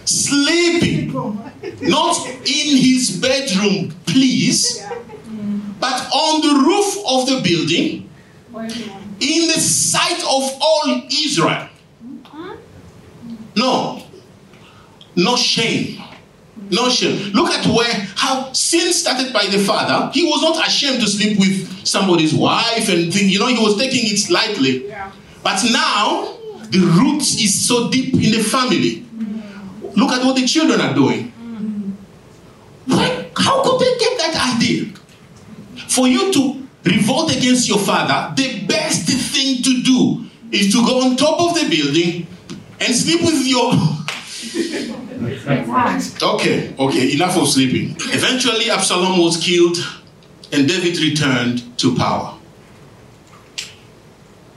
Sleeping. 0.05 1.13
Not 1.83 2.27
in 2.29 2.77
his 2.77 3.19
bedroom, 3.21 3.95
please, 4.07 4.83
but 5.79 6.09
on 6.13 6.41
the 6.41 6.65
roof 6.67 6.97
of 7.07 7.27
the 7.27 7.41
building 7.43 8.09
in 9.21 9.49
the 9.49 9.61
sight 9.61 10.21
of 10.21 10.59
all 10.61 11.03
Israel. 11.11 11.69
No. 13.57 14.03
No 15.19 15.35
shame. 15.35 16.01
No 16.71 16.89
shame. 16.89 17.33
Look 17.33 17.51
at 17.51 17.67
where 17.67 17.93
how 18.15 18.53
sin 18.53 18.93
started 18.93 19.33
by 19.33 19.47
the 19.47 19.59
father. 19.59 20.13
He 20.13 20.25
was 20.25 20.43
not 20.43 20.65
ashamed 20.67 21.01
to 21.01 21.09
sleep 21.09 21.41
with 21.41 21.87
somebody's 21.87 22.33
wife 22.33 22.89
and 22.89 23.13
think, 23.13 23.33
you 23.33 23.41
know, 23.41 23.49
he 23.49 23.59
was 23.59 23.77
taking 23.77 24.03
it 24.05 24.31
lightly. 24.31 24.87
Yeah. 24.87 25.11
But 25.43 25.61
now 25.73 26.39
the 26.71 26.79
roots 26.79 27.35
is 27.41 27.67
so 27.67 27.91
deep 27.91 28.15
in 28.15 28.31
the 28.31 28.43
family. 28.45 29.05
Look 29.97 30.13
at 30.13 30.25
what 30.25 30.37
the 30.37 30.47
children 30.47 30.81
are 30.81 30.95
doing. 30.95 31.33
Mm-hmm. 31.33 31.91
Why, 32.87 33.31
how 33.37 33.63
could 33.65 33.81
they 33.81 33.99
get 33.99 34.19
that 34.19 34.55
idea? 34.55 34.93
For 35.89 36.07
you 36.07 36.33
to 36.33 36.63
revolt 36.85 37.35
against 37.37 37.69
your 37.69 37.79
father, 37.79 38.33
the 38.37 38.65
best 38.67 39.09
thing 39.09 39.63
to 39.65 39.83
do 39.83 40.25
is 40.53 40.73
to 40.73 40.85
go 40.87 41.01
on 41.01 41.17
top 41.17 41.41
of 41.41 41.55
the 41.61 41.69
building 41.69 42.29
and 42.79 42.95
sleep 42.95 43.23
with 43.23 43.45
your. 43.45 43.73
Okay, 46.23 46.75
okay, 46.79 47.13
enough 47.15 47.37
of 47.37 47.49
sleeping. 47.49 47.97
Eventually, 48.13 48.71
Absalom 48.71 49.19
was 49.19 49.37
killed 49.37 49.77
and 50.53 50.69
David 50.69 50.99
returned 50.99 51.79
to 51.79 51.95
power. 51.97 52.35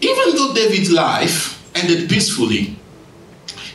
Even 0.01 0.35
though 0.35 0.53
David's 0.53 0.91
life 0.91 1.59
ended 1.75 2.09
peacefully, 2.09 2.75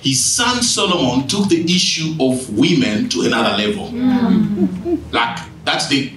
his 0.02 0.24
son 0.24 0.62
Solomon 0.62 1.26
took 1.26 1.48
the 1.48 1.64
issue 1.64 2.14
of 2.20 2.56
women 2.56 3.08
to 3.08 3.22
another 3.22 3.56
level. 3.56 3.88
Mm. 3.88 5.12
Like, 5.12 5.38
that's 5.64 5.88
the 5.88 6.12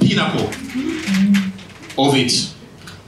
pinnacle 0.00 0.48
of 1.98 2.14
it. 2.14 2.32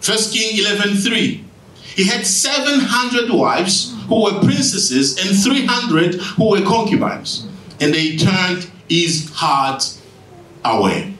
First 0.01 0.33
King 0.33 0.57
11:3. 0.65 1.45
He 1.95 2.05
had 2.05 2.27
700 2.27 3.31
wives 3.31 3.95
who 4.09 4.25
were 4.25 4.41
princesses 4.41 5.19
and 5.19 5.37
300 5.37 6.15
who 6.15 6.51
were 6.51 6.63
concubines, 6.63 7.47
and 7.81 7.93
they 7.93 8.17
turned 8.17 8.71
his 8.89 9.31
heart 9.31 9.97
away. 10.65 11.15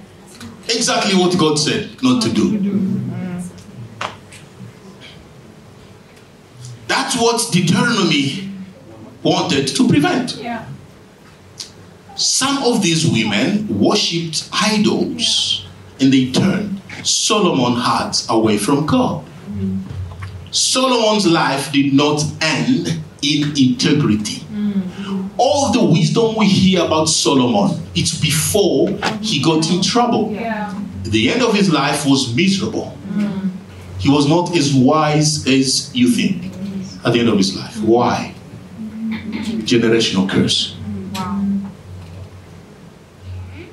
Exactly 0.65 1.19
what 1.19 1.37
God 1.39 1.59
said 1.59 2.03
not 2.03 2.23
to 2.23 2.33
do. 2.33 2.59
That's 6.87 7.17
what 7.17 7.53
Deuteronomy 7.53 8.51
wanted 9.23 9.69
to 9.69 9.89
prevent. 9.89 10.37
Yeah. 10.37 10.67
Some 12.17 12.63
of 12.65 12.83
these 12.83 13.09
women 13.09 13.67
worshipped 13.81 14.49
idols 14.53 15.67
and 16.01 16.13
they 16.13 16.33
turned 16.33 16.81
Solomon's 17.05 17.79
heart 17.79 18.27
away 18.29 18.59
from 18.59 18.87
God. 18.87 19.25
Mm-hmm. 19.25 20.00
Solomon's 20.51 21.27
life 21.27 21.73
did 21.73 21.93
not 21.93 22.23
end 22.41 22.89
in 23.23 23.57
integrity. 23.57 24.41
Mm. 24.53 25.31
All 25.37 25.73
the 25.73 25.85
wisdom 25.85 26.35
we 26.37 26.47
hear 26.47 26.85
about 26.85 27.07
Solomon, 27.07 27.81
it's 27.95 28.19
before 28.19 28.91
he 29.21 29.43
got 29.43 29.71
in 29.71 29.83
trouble. 29.83 30.33
Yeah. 30.33 30.75
The 31.05 31.31
end 31.31 31.43
of 31.43 31.55
his 31.55 31.73
life 31.73 32.05
was 32.07 32.35
miserable. 32.35 32.97
Mm. 33.13 33.51
He 33.99 34.11
was 34.11 34.29
not 34.29 34.57
as 34.57 34.75
wise 34.75 35.47
as 35.47 35.95
you 35.95 36.09
think 36.09 36.47
at 37.05 37.13
the 37.13 37.21
end 37.21 37.29
of 37.29 37.37
his 37.37 37.57
life. 37.57 37.75
Mm. 37.75 37.85
Why? 37.85 38.35
Generational 39.65 40.29
curse. 40.29 40.77
Wow. 41.15 41.47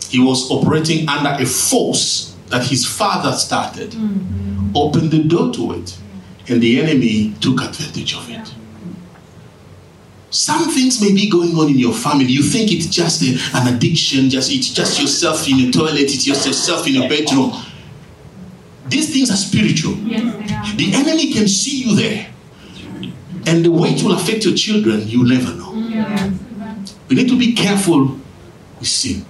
He 0.10 0.20
was 0.20 0.50
operating 0.52 1.08
under 1.10 1.42
a 1.42 1.46
force 1.46 2.36
that 2.48 2.66
his 2.66 2.86
father 2.86 3.34
started 3.34 3.92
mm-hmm. 3.92 4.72
opened 4.76 5.12
the 5.12 5.24
door 5.24 5.52
to 5.54 5.74
it, 5.74 5.98
and 6.50 6.62
the 6.62 6.80
enemy 6.80 7.34
took 7.42 7.62
advantage 7.62 8.16
of 8.16 8.30
it. 8.30 8.54
Some 10.30 10.70
things 10.70 11.02
may 11.02 11.14
be 11.14 11.30
going 11.30 11.56
on 11.56 11.70
in 11.70 11.78
your 11.78 11.94
family. 11.94 12.26
You 12.26 12.44
think 12.44 12.72
it's 12.72 12.88
just 12.88 13.22
a, 13.22 13.38
an 13.58 13.74
addiction, 13.74 14.30
just 14.30 14.52
it's 14.52 14.70
just 14.74 15.00
yourself 15.00 15.48
in 15.48 15.58
your 15.58 15.72
toilet, 15.72 16.02
it's 16.02 16.28
yourself 16.28 16.86
in 16.86 16.94
your 16.96 17.10
bedroom. 17.10 17.54
These 18.88 19.14
things 19.14 19.32
are 19.32 19.38
spiritual. 19.38 19.96
Yes, 19.96 20.24
are. 20.24 20.78
The 20.78 20.94
enemy 20.94 21.34
can 21.34 21.48
see 21.48 21.84
you 21.84 21.96
there. 21.96 22.28
And 23.46 23.64
the 23.64 23.72
way 23.72 23.90
it 23.90 24.04
will 24.04 24.14
affect 24.14 24.44
your 24.44 24.56
children, 24.56 25.08
you 25.08 25.28
never 25.28 25.54
know. 25.54 25.74
Yeah. 25.74 26.32
We 27.08 27.16
need 27.16 27.30
to 27.30 27.40
be 27.40 27.54
careful 27.54 28.20
with 28.80 28.88
sin. 28.88 29.26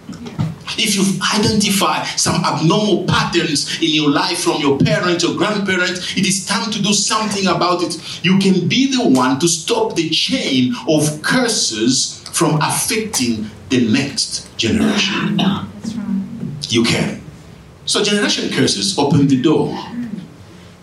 If 0.77 0.95
you've 0.95 1.19
identified 1.21 2.05
some 2.19 2.43
abnormal 2.43 3.05
patterns 3.05 3.81
in 3.81 3.89
your 3.93 4.09
life 4.09 4.43
from 4.43 4.61
your 4.61 4.77
parents 4.77 5.23
or 5.23 5.35
grandparents, 5.35 6.15
it 6.17 6.25
is 6.25 6.45
time 6.45 6.71
to 6.71 6.81
do 6.81 6.93
something 6.93 7.47
about 7.47 7.83
it. 7.83 8.23
You 8.23 8.37
can 8.39 8.67
be 8.67 8.95
the 8.95 9.07
one 9.09 9.39
to 9.39 9.47
stop 9.47 9.95
the 9.95 10.09
chain 10.09 10.73
of 10.87 11.21
curses 11.21 12.23
from 12.31 12.59
affecting 12.61 13.49
the 13.69 13.89
next 13.91 14.55
generation. 14.57 15.39
You 16.69 16.83
can. 16.83 17.21
So, 17.85 18.03
generation 18.03 18.51
curses 18.51 18.97
open 18.99 19.27
the 19.27 19.41
door. 19.41 19.77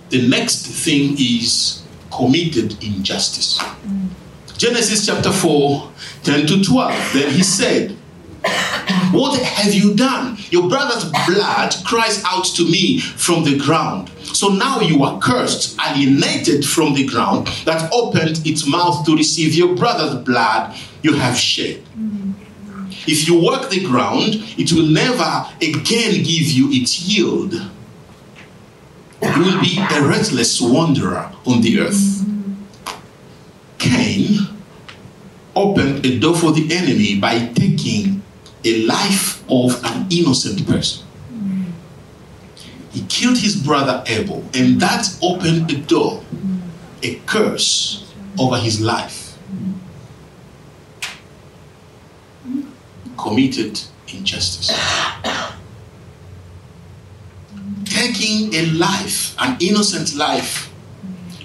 The 0.09 0.27
next 0.29 0.67
thing 0.67 1.17
is 1.19 1.83
committed 2.11 2.83
injustice. 2.83 3.59
Mm. 3.59 4.09
Genesis 4.57 5.05
chapter 5.05 5.33
4, 5.33 5.91
10 6.23 6.47
to 6.47 6.65
12. 6.65 7.13
Then 7.13 7.31
he 7.33 7.43
said, 7.43 7.97
What 9.15 9.41
have 9.41 9.73
you 9.73 9.95
done? 9.95 10.37
Your 10.51 10.69
brother's 10.69 11.05
blood 11.27 11.73
cries 11.85 12.21
out 12.25 12.45
to 12.57 12.65
me 12.69 12.99
from 12.99 13.45
the 13.45 13.57
ground. 13.57 14.11
So 14.23 14.49
now 14.49 14.81
you 14.81 15.05
are 15.05 15.21
cursed, 15.21 15.79
alienated 15.81 16.67
from 16.67 16.95
the 16.95 17.07
ground 17.07 17.47
that 17.65 17.93
opened 17.93 18.45
its 18.45 18.67
mouth 18.67 19.07
to 19.07 19.17
receive 19.17 19.55
your 19.55 19.77
brother's 19.77 20.17
blood 20.25 20.77
you 21.03 21.13
have 21.13 21.37
shed. 21.37 21.85
Mm-hmm. 21.97 22.33
If 23.07 23.29
you 23.29 23.41
work 23.41 23.71
the 23.71 23.85
ground, 23.85 24.35
it 24.59 24.73
will 24.73 24.89
never 24.89 25.47
again 25.63 26.25
give 26.25 26.51
you 26.51 26.73
its 26.73 27.01
yield. 27.01 27.53
You 27.53 29.45
will 29.45 29.61
be 29.61 29.79
a 29.79 30.03
restless 30.03 30.61
wanderer 30.61 31.31
on 31.47 31.61
the 31.61 31.79
earth. 31.79 31.95
Mm-hmm. 31.95 32.99
Cain 33.79 34.49
opened 35.55 36.05
a 36.05 36.19
door 36.19 36.35
for 36.35 36.51
the 36.51 36.75
enemy 36.75 37.21
by 37.21 37.47
taking 37.55 38.24
a 38.65 38.87
life 38.87 39.43
of 39.51 39.83
an 39.85 40.07
innocent 40.11 40.67
person. 40.67 41.07
He 42.91 43.03
killed 43.09 43.39
his 43.39 43.57
brother 43.57 44.05
Abel, 44.07 44.45
and 44.55 44.81
that 44.81 45.07
opened 45.21 45.71
a 45.71 45.79
door, 45.79 46.23
a 47.03 47.17
curse 47.27 48.13
over 48.39 48.57
his 48.57 48.81
life. 48.81 49.37
Committed 53.19 53.81
injustice. 54.13 54.71
Taking 57.85 58.55
a 58.55 58.67
life, 58.67 59.35
an 59.41 59.57
innocent 59.61 60.15
life, 60.15 60.73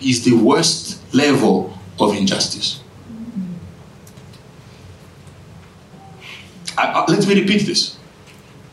is 0.04 0.24
the 0.24 0.34
worst 0.34 1.00
level 1.14 1.78
of 2.00 2.16
injustice. 2.16 2.82
I- 6.80 6.92
I- 7.00 7.12
let 7.12 7.28
me 7.28 7.36
repeat 7.42 7.66
this. 7.66 7.96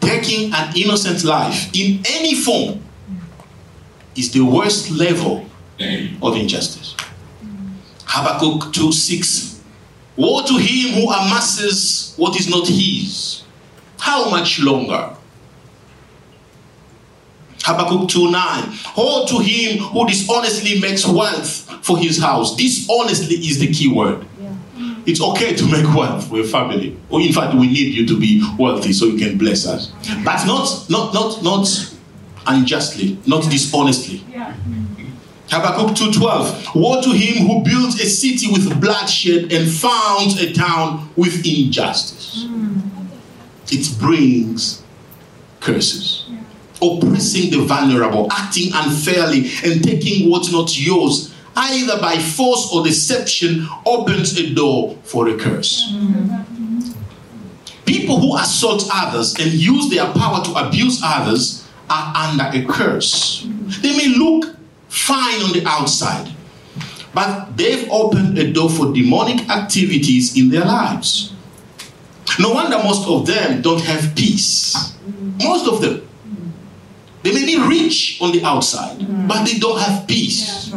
Taking 0.01 0.53
an 0.55 0.73
innocent 0.77 1.25
life 1.25 1.69
in 1.75 2.01
any 2.17 2.35
form 2.35 2.81
is 4.15 4.31
the 4.31 4.41
worst 4.41 4.91
level 4.91 5.45
of 6.23 6.37
injustice. 6.37 6.95
Habakkuk 8.07 8.73
2 8.73 8.93
6. 8.93 9.57
Woe 10.17 10.43
to 10.43 10.57
him 10.57 10.93
who 10.95 11.11
amasses 11.11 12.13
what 12.17 12.39
is 12.41 12.49
not 12.49 12.67
his. 12.69 13.43
How 13.99 14.31
much 14.31 14.61
longer? 14.61 15.11
Habakkuk 17.65 18.09
2 18.09 18.31
9. 18.31 18.79
Woe 18.97 19.27
to 19.27 19.39
him 19.41 19.79
who 19.79 20.07
dishonestly 20.07 20.79
makes 20.81 21.05
wealth 21.05 21.69
for 21.83 21.99
his 21.99 22.19
house. 22.23 22.55
Dishonestly 22.55 23.37
is 23.37 23.59
the 23.59 23.67
key 23.73 23.89
word. 23.89 24.25
It's 25.07 25.21
okay 25.21 25.55
to 25.55 25.65
make 25.67 25.87
wealth 25.95 26.29
for 26.29 26.37
your 26.37 26.47
family. 26.47 26.99
Or 27.11 27.21
in 27.21 27.33
fact, 27.33 27.55
we 27.55 27.69
need 27.69 27.95
you 27.95 28.07
to 28.07 28.19
be 28.19 28.43
wealthy 28.59 28.93
so 28.93 29.07
you 29.07 29.19
can 29.19 29.39
bless 29.39 29.67
us. 29.67 29.93
But 30.25 30.45
not 30.47 30.87
not 30.91 31.15
not 31.15 31.43
not 31.43 31.95
unjustly, 32.47 33.19
not 33.27 33.49
dishonestly. 33.51 34.25
Yeah. 34.31 34.55
Habakkuk 35.49 35.95
2:12 35.95 36.75
Woe 36.75 37.01
to 37.01 37.11
him 37.11 37.47
who 37.47 37.63
builds 37.63 38.01
a 38.01 38.07
city 38.07 38.51
with 38.51 38.81
bloodshed 38.81 39.53
and 39.53 39.71
founds 39.71 40.41
a 40.43 40.53
town 40.53 41.09
with 41.17 41.47
injustice. 41.47 42.47
Hmm. 42.49 42.81
It 43.71 43.99
brings 43.99 44.83
curses. 45.61 46.25
Oppressing 46.83 47.51
the 47.53 47.65
vulnerable, 47.65 48.29
acting 48.31 48.71
unfairly, 48.75 49.51
and 49.65 49.83
taking 49.83 50.29
what's 50.31 50.53
not 50.53 50.79
yours, 50.79 51.33
either 51.57 51.99
by 52.01 52.19
force 52.19 52.71
or 52.73 52.85
deception, 52.85 53.67
opens 53.85 54.39
a 54.39 54.55
door 54.55 54.97
for 55.03 55.29
a 55.29 55.37
curse. 55.37 55.95
People 57.87 58.21
who 58.21 58.37
assault 58.37 58.89
others 58.93 59.35
and 59.39 59.51
use 59.53 59.89
their 59.91 60.07
power 60.13 60.45
to 60.45 60.53
abuse 60.55 61.01
others 61.03 61.67
are 61.89 62.13
under 62.17 62.45
a 62.53 62.65
curse. 62.67 63.47
They 63.81 63.97
may 63.97 64.09
look 64.09 64.57
fine 64.89 65.41
on 65.43 65.53
the 65.53 65.65
outside, 65.67 66.29
but 67.15 67.57
they've 67.57 67.89
opened 67.91 68.39
a 68.39 68.53
door 68.53 68.69
for 68.69 68.93
demonic 68.93 69.49
activities 69.49 70.37
in 70.37 70.51
their 70.51 70.65
lives. 70.65 71.33
No 72.39 72.53
wonder 72.53 72.77
most 72.79 73.09
of 73.09 73.27
them 73.27 73.63
don't 73.63 73.81
have 73.81 74.15
peace. 74.15 74.95
Most 75.43 75.67
of 75.69 75.81
them. 75.81 76.03
They 77.23 77.33
may 77.33 77.45
be 77.47 77.59
rich 77.59 78.19
on 78.21 78.33
the 78.33 78.45
outside, 78.45 78.99
but 79.27 79.45
they 79.45 79.59
don't 79.59 79.81
have 79.81 80.07
peace. 80.07 80.71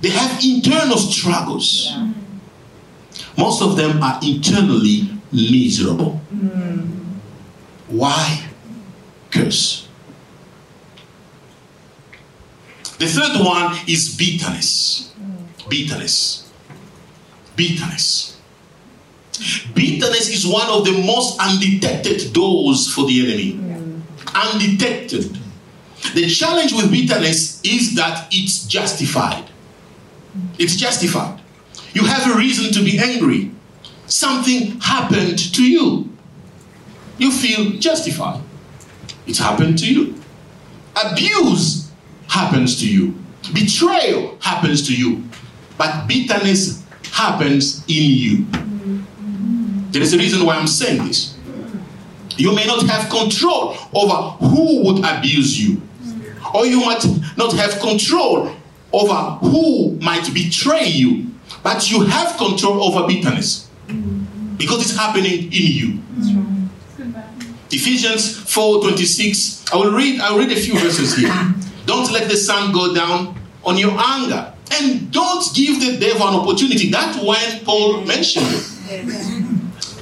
They 0.00 0.10
have 0.10 0.44
internal 0.44 0.98
struggles. 0.98 1.92
Most 3.36 3.62
of 3.62 3.76
them 3.76 4.02
are 4.02 4.18
internally 4.22 5.08
miserable. 5.32 6.20
Mm. 6.34 6.88
Why 7.88 8.46
curse? 9.30 9.88
The 12.98 13.06
third 13.06 13.44
one 13.44 13.76
is 13.86 14.16
bitterness. 14.16 15.12
Mm. 15.20 15.68
Bitterness. 15.68 16.50
Bitterness. 17.56 18.38
Bitterness 19.74 20.28
is 20.30 20.46
one 20.46 20.66
of 20.68 20.84
the 20.84 20.92
most 20.92 21.38
undetected 21.40 22.32
doors 22.32 22.92
for 22.92 23.06
the 23.06 23.20
enemy. 23.20 23.60
Undetected. 24.34 25.38
The 26.14 26.28
challenge 26.28 26.72
with 26.72 26.90
bitterness 26.90 27.60
is 27.62 27.94
that 27.96 28.28
it's 28.30 28.66
justified. 28.66 29.44
It's 30.58 30.76
justified. 30.76 31.40
You 31.92 32.04
have 32.04 32.34
a 32.34 32.38
reason 32.38 32.72
to 32.72 32.84
be 32.84 32.98
angry. 32.98 33.50
Something 34.06 34.80
happened 34.80 35.38
to 35.54 35.62
you. 35.64 36.10
You 37.18 37.32
feel 37.32 37.78
justified. 37.78 38.42
It 39.26 39.38
happened 39.38 39.78
to 39.78 39.92
you. 39.92 40.20
Abuse 41.04 41.90
happens 42.28 42.78
to 42.80 42.88
you. 42.88 43.14
Betrayal 43.52 44.36
happens 44.40 44.86
to 44.88 44.94
you. 44.94 45.24
But 45.78 46.06
bitterness 46.06 46.84
happens 47.12 47.84
in 47.88 48.10
you. 48.10 48.46
There 49.90 50.02
is 50.02 50.12
a 50.12 50.18
reason 50.18 50.44
why 50.44 50.56
I'm 50.56 50.66
saying 50.66 51.06
this. 51.06 51.36
You 52.36 52.54
may 52.54 52.66
not 52.66 52.86
have 52.86 53.08
control 53.08 53.76
over 53.94 54.14
who 54.44 54.84
would 54.84 55.04
abuse 55.04 55.58
you, 55.58 55.80
or 56.54 56.66
you 56.66 56.80
might 56.80 57.04
not 57.36 57.54
have 57.54 57.80
control 57.80 58.54
over 58.96 59.38
who 59.46 59.98
might 60.00 60.32
betray 60.32 60.86
you, 60.86 61.26
but 61.62 61.90
you 61.90 62.04
have 62.04 62.36
control 62.36 62.82
over 62.82 63.06
bitterness 63.06 63.68
because 64.56 64.80
it's 64.82 64.96
happening 64.96 65.44
in 65.44 65.50
you. 65.52 65.98
Ephesians 67.70 68.38
4:26. 68.46 69.72
I 69.72 69.76
will 69.76 69.92
read 69.92 70.20
I 70.20 70.30
will 70.30 70.38
read 70.38 70.52
a 70.52 70.60
few 70.60 70.78
verses 70.78 71.16
here. 71.16 71.54
Don't 71.84 72.10
let 72.10 72.28
the 72.28 72.36
sun 72.36 72.72
go 72.72 72.94
down 72.94 73.38
on 73.64 73.76
your 73.76 73.94
anger. 73.98 74.52
And 74.72 75.12
don't 75.12 75.44
give 75.54 75.80
the 75.80 75.98
devil 75.98 76.26
an 76.26 76.34
opportunity. 76.34 76.90
That's 76.90 77.18
when 77.22 77.64
Paul 77.64 78.00
mentioned 78.02 78.46
it. 78.48 78.64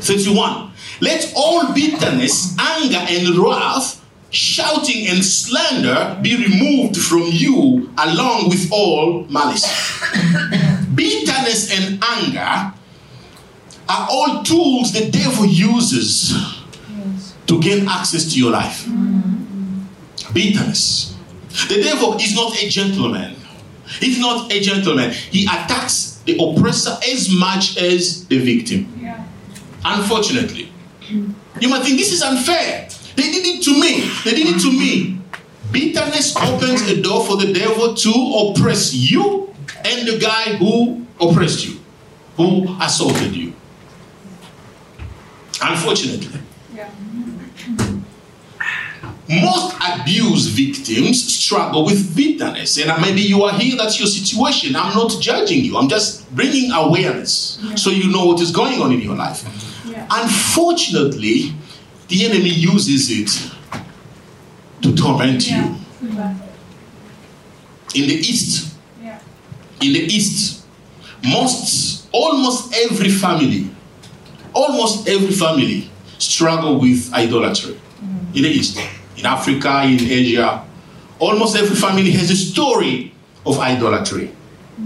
31. 0.04 0.70
Let 1.00 1.32
all 1.36 1.72
bitterness, 1.74 2.56
anger, 2.58 3.04
and 3.08 3.36
wrath, 3.36 4.00
shouting 4.34 5.06
and 5.08 5.24
slander 5.24 6.18
be 6.22 6.36
removed 6.36 6.96
from 6.96 7.22
you 7.24 7.90
along 7.98 8.48
with 8.48 8.68
all 8.72 9.24
malice. 9.30 9.64
bitterness 10.94 11.70
and 11.72 12.02
anger 12.02 12.72
are 13.88 14.08
all 14.10 14.42
tools 14.42 14.92
the 14.92 15.10
devil 15.10 15.44
uses 15.44 16.34
to 17.46 17.60
gain 17.60 17.86
access 17.88 18.32
to 18.32 18.38
your 18.38 18.50
life. 18.50 18.84
Mm-hmm. 18.84 20.32
Bitterness, 20.32 21.16
The 21.68 21.82
devil 21.82 22.14
is 22.14 22.34
not 22.34 22.60
a 22.62 22.68
gentleman. 22.68 23.36
He's 24.00 24.18
not 24.18 24.50
a 24.52 24.60
gentleman. 24.60 25.10
He 25.12 25.44
attacks 25.44 26.22
the 26.24 26.36
oppressor 26.40 26.96
as 27.12 27.30
much 27.30 27.76
as 27.76 28.26
the 28.26 28.38
victim. 28.38 28.92
Yeah. 29.00 29.24
Unfortunately. 29.84 30.72
You 31.08 31.68
might 31.68 31.84
think 31.84 31.98
this 31.98 32.12
is 32.12 32.22
unfair. 32.22 32.83
They 33.16 33.30
did 33.30 33.44
it 33.46 33.62
to 33.64 33.80
me. 33.80 34.10
They 34.24 34.34
did 34.34 34.56
it 34.56 34.60
to 34.62 34.70
me. 34.70 35.20
Bitterness 35.70 36.36
opens 36.36 36.82
a 36.82 37.02
door 37.02 37.24
for 37.24 37.36
the 37.36 37.52
devil 37.52 37.94
to 37.94 38.52
oppress 38.52 38.94
you 38.94 39.52
and 39.84 40.06
the 40.06 40.18
guy 40.18 40.54
who 40.56 41.04
oppressed 41.20 41.66
you, 41.66 41.80
who 42.36 42.76
assaulted 42.80 43.34
you. 43.34 43.52
Unfortunately. 45.62 46.40
Yeah. 46.74 46.90
Most 49.28 49.76
abuse 49.80 50.46
victims 50.48 51.32
struggle 51.32 51.84
with 51.86 52.14
bitterness. 52.14 52.78
And 52.78 53.00
maybe 53.00 53.22
you 53.22 53.42
are 53.44 53.58
here, 53.58 53.76
that's 53.76 53.98
your 53.98 54.06
situation. 54.06 54.76
I'm 54.76 54.94
not 54.94 55.16
judging 55.20 55.64
you, 55.64 55.76
I'm 55.78 55.88
just 55.88 56.34
bringing 56.34 56.70
awareness 56.72 57.58
so 57.76 57.90
you 57.90 58.12
know 58.12 58.26
what 58.26 58.40
is 58.40 58.50
going 58.50 58.80
on 58.80 58.92
in 58.92 59.00
your 59.00 59.16
life. 59.16 59.42
Yeah. 59.86 60.06
Unfortunately, 60.10 61.54
the 62.08 62.24
enemy 62.24 62.50
uses 62.50 63.10
it 63.10 63.50
to 64.82 64.94
torment 64.94 65.48
you. 65.48 65.56
Yeah. 65.56 65.76
Yeah. 66.02 66.36
In 67.94 68.08
the 68.08 68.14
East, 68.14 68.74
Yeah. 69.02 69.18
in 69.80 69.92
the 69.92 70.00
East, 70.00 70.64
most, 71.22 72.06
almost 72.12 72.74
every 72.74 73.10
family, 73.10 73.70
almost 74.52 75.08
every 75.08 75.32
family 75.32 75.90
struggle 76.18 76.78
with 76.78 77.12
idolatry. 77.14 77.74
Mm. 78.02 78.36
In 78.36 78.42
the 78.42 78.50
East, 78.50 78.78
in 79.16 79.24
Africa, 79.26 79.82
in 79.84 80.00
Asia, 80.00 80.64
almost 81.18 81.56
every 81.56 81.76
family 81.76 82.10
has 82.10 82.30
a 82.30 82.36
story 82.36 83.14
of 83.46 83.58
idolatry. 83.58 84.30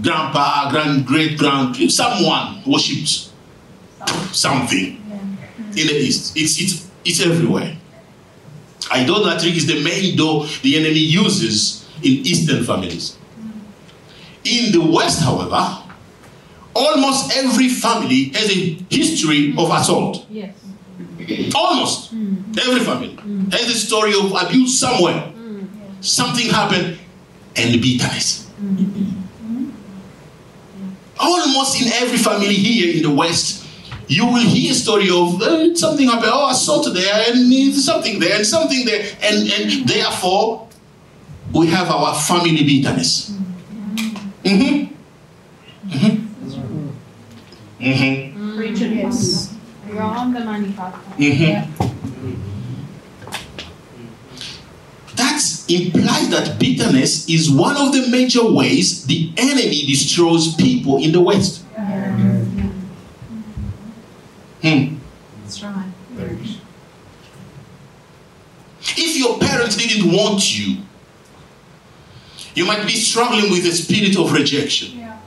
Grandpa, 0.01 0.69
grand, 0.69 1.05
great 1.05 1.37
grand, 1.37 1.75
someone 1.91 2.61
worships 2.65 3.31
something 4.31 5.01
in 5.75 5.87
the 5.87 5.95
East. 5.95 6.37
It's, 6.37 6.61
it's, 6.61 6.88
it's 7.09 7.19
everywhere. 7.25 7.75
Idolatry 8.91 9.51
is 9.51 9.65
the 9.65 9.83
main 9.83 10.15
door 10.15 10.45
the 10.61 10.77
enemy 10.77 10.99
uses 10.99 11.87
in 11.97 12.25
Eastern 12.25 12.63
families. 12.63 13.17
In 14.45 14.71
the 14.71 14.79
West, 14.81 15.21
however, 15.21 15.83
almost 16.75 17.35
every 17.37 17.67
family 17.67 18.29
has 18.29 18.49
a 18.49 18.77
history 18.89 19.53
of 19.57 19.69
assault. 19.71 20.25
Yes. 20.29 20.55
Almost 21.53 22.11
hmm. 22.11 22.35
every 22.57 22.79
family 22.79 23.15
hmm. 23.15 23.49
has 23.49 23.69
a 23.69 23.75
story 23.77 24.13
of 24.13 24.31
abuse 24.31 24.79
somewhere. 24.79 25.19
Hmm. 25.19 25.65
Something 26.01 26.49
happened 26.49 26.97
and 27.55 27.81
bitterness. 27.81 28.49
Almost 31.19 31.81
in 31.81 31.91
every 31.93 32.17
family 32.17 32.53
here 32.53 32.95
in 32.95 33.03
the 33.03 33.13
West, 33.13 33.65
you 34.09 34.25
will 34.25 34.41
hear 34.41 34.71
a 34.71 34.75
story 34.75 35.09
of 35.09 35.39
uh, 35.41 35.73
something 35.75 36.07
happened. 36.07 36.31
Oh, 36.33 36.49
assault 36.49 36.91
there 36.93 37.23
and 37.29 37.45
uh, 37.45 37.73
something 37.77 38.19
there 38.19 38.35
and 38.37 38.45
something 38.45 38.85
there, 38.85 39.05
and 39.21 39.47
and 39.47 39.87
therefore 39.87 40.67
we 41.53 41.67
have 41.67 41.89
our 41.89 42.15
family 42.15 42.63
bitterness. 42.65 43.31
Mm-hmm. 44.43 44.93
Mm-hmm. 45.89 46.29
Mm-hmm. 47.79 48.57
Preach 48.57 48.81
it. 48.81 48.91
Yes. 48.91 49.55
You're 49.87 50.01
on 50.01 50.33
the 50.33 50.41
money, 50.41 50.73
Mhm. 51.17 51.67
That 55.15 55.41
implies 55.67 56.29
that 56.29 56.59
bitterness 56.59 57.27
is 57.29 57.49
one 57.51 57.75
of 57.77 57.91
the 57.93 58.07
major 58.09 58.51
ways 58.51 59.05
the 59.05 59.31
enemy 59.37 59.85
destroys 59.85 60.55
people 60.55 60.97
in 61.03 61.11
the 61.11 61.21
West. 61.21 61.58
Hmm. 64.61 64.97
That's 65.43 65.63
right. 65.63 65.85
If 68.81 69.17
your 69.17 69.39
parents 69.39 69.77
didn't 69.77 70.11
want 70.11 70.57
you, 70.57 70.77
you 72.55 72.65
might 72.65 72.85
be 72.85 72.93
struggling 72.93 73.51
with 73.51 73.65
a 73.65 73.71
spirit 73.71 74.17
of 74.17 74.33
rejection. 74.33 74.99
Yeah. 74.99 75.17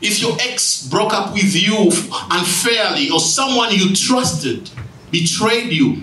If 0.00 0.20
your 0.20 0.36
ex 0.40 0.86
broke 0.86 1.12
up 1.12 1.32
with 1.32 1.54
you 1.54 1.90
unfairly, 2.30 3.10
or 3.10 3.20
someone 3.20 3.72
you 3.72 3.94
trusted 3.94 4.70
betrayed 5.10 5.72
you, 5.72 6.02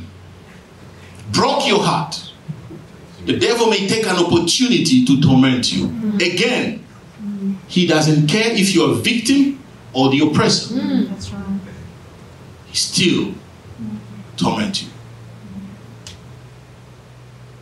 broke 1.31 1.67
your 1.67 1.83
heart, 1.83 2.31
the 3.25 3.37
devil 3.37 3.67
may 3.67 3.87
take 3.87 4.05
an 4.07 4.17
opportunity 4.17 5.05
to 5.05 5.21
torment 5.21 5.71
you. 5.71 5.85
Again, 6.15 6.83
he 7.67 7.85
doesn't 7.87 8.27
care 8.27 8.51
if 8.51 8.73
you're 8.73 8.91
a 8.91 8.95
victim 8.95 9.60
or 9.93 10.09
the 10.09 10.19
oppressor, 10.21 10.75
That's 10.75 11.31
right. 11.31 11.43
he 12.67 12.75
still 12.75 13.33
torment 14.37 14.83
you. 14.83 14.89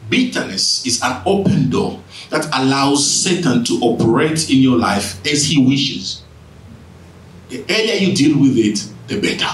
Bitterness 0.09 0.85
is 0.87 1.01
an 1.03 1.21
open 1.25 1.69
door 1.69 2.01
that 2.31 2.47
allows 2.53 3.09
Satan 3.09 3.63
to 3.65 3.73
operate 3.81 4.49
in 4.49 4.57
your 4.57 4.77
life 4.77 5.23
as 5.25 5.45
he 5.45 5.63
wishes. 5.63 6.23
The 7.49 7.63
earlier 7.69 7.95
you 7.95 8.15
deal 8.15 8.39
with 8.39 8.57
it, 8.57 8.87
the 9.07 9.19
better. 9.21 9.47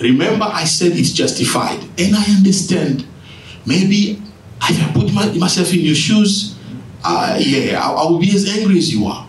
Remember, 0.00 0.46
I 0.46 0.64
said 0.64 0.92
it's 0.92 1.10
justified, 1.12 1.80
and 1.98 2.14
I 2.16 2.24
understand. 2.36 3.06
Maybe 3.66 4.22
if 4.62 4.82
I 4.88 4.92
put 4.92 5.12
my, 5.12 5.26
myself 5.32 5.72
in 5.72 5.80
your 5.80 5.94
shoes, 5.94 6.56
uh, 7.04 7.36
yeah, 7.38 7.78
I, 7.84 7.92
I 7.92 8.10
will 8.10 8.18
be 8.18 8.34
as 8.34 8.48
angry 8.48 8.78
as 8.78 8.92
you 8.92 9.06
are. 9.06 9.26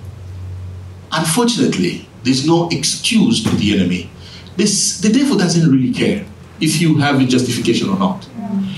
Unfortunately, 1.11 2.07
there's 2.23 2.45
no 2.45 2.69
excuse 2.69 3.43
to 3.43 3.49
the 3.55 3.73
enemy. 3.73 4.09
This, 4.57 4.99
the 5.01 5.09
devil 5.11 5.37
doesn't 5.37 5.69
really 5.69 5.93
care 5.93 6.25
if 6.59 6.79
you 6.79 6.97
have 6.99 7.19
a 7.19 7.25
justification 7.25 7.89
or 7.89 7.97
not. 7.97 8.23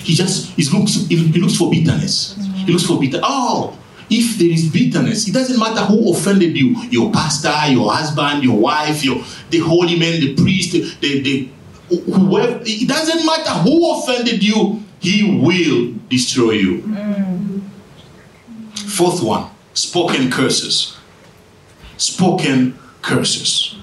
He 0.04 0.14
just 0.14 0.52
he 0.56 0.64
looks 0.78 0.96
he, 1.08 1.18
looks 1.18 1.56
for 1.56 1.70
bitterness. 1.70 2.36
He 2.66 2.72
looks 2.72 2.86
for 2.86 3.00
bitter. 3.00 3.20
Oh, 3.24 3.78
if 4.10 4.38
there 4.38 4.50
is 4.50 4.70
bitterness, 4.70 5.28
it 5.28 5.34
doesn't 5.34 5.60
matter 5.60 5.82
who 5.86 6.12
offended 6.14 6.56
you, 6.56 6.76
your 6.90 7.12
pastor, 7.12 7.72
your 7.72 7.92
husband, 7.92 8.44
your 8.44 8.58
wife, 8.58 9.04
your 9.04 9.24
the 9.50 9.60
holy 9.60 9.98
man, 9.98 10.20
the 10.20 10.36
priest, 10.36 10.72
the, 10.72 11.22
the 11.22 11.50
whoever. 11.90 12.62
It 12.66 12.88
doesn't 12.88 13.26
matter 13.26 13.52
who 13.62 14.00
offended 14.00 14.44
you, 14.44 14.84
he 15.00 15.40
will 15.40 15.94
destroy 16.10 16.52
you. 16.52 16.82
Mm. 16.82 17.62
Fourth 18.90 19.24
one, 19.24 19.50
spoken 19.74 20.30
curses. 20.32 20.98
Spoken 22.04 22.78
curses. 23.02 23.76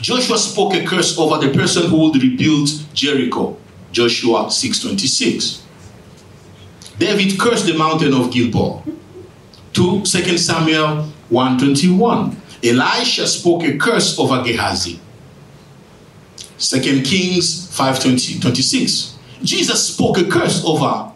Joshua 0.00 0.36
spoke 0.36 0.74
a 0.74 0.84
curse 0.84 1.16
over 1.16 1.38
the 1.38 1.52
person 1.56 1.88
who 1.88 1.98
would 1.98 2.20
rebuild 2.20 2.68
Jericho. 2.94 3.56
Joshua 3.92 4.50
6:26. 4.50 5.60
David 6.98 7.38
cursed 7.38 7.66
the 7.66 7.74
mountain 7.74 8.12
of 8.12 8.32
Gilboa. 8.32 8.82
2 9.72 10.02
2 10.02 10.36
Samuel 10.36 11.12
1:21. 11.30 12.34
Elisha 12.60 13.28
spoke 13.28 13.62
a 13.62 13.76
curse 13.76 14.18
over 14.18 14.42
Gehazi. 14.42 14.98
2 16.58 17.02
Kings 17.04 17.68
5:26. 17.70 19.12
Jesus 19.44 19.94
spoke 19.94 20.18
a 20.18 20.24
curse 20.24 20.64
over 20.64 21.12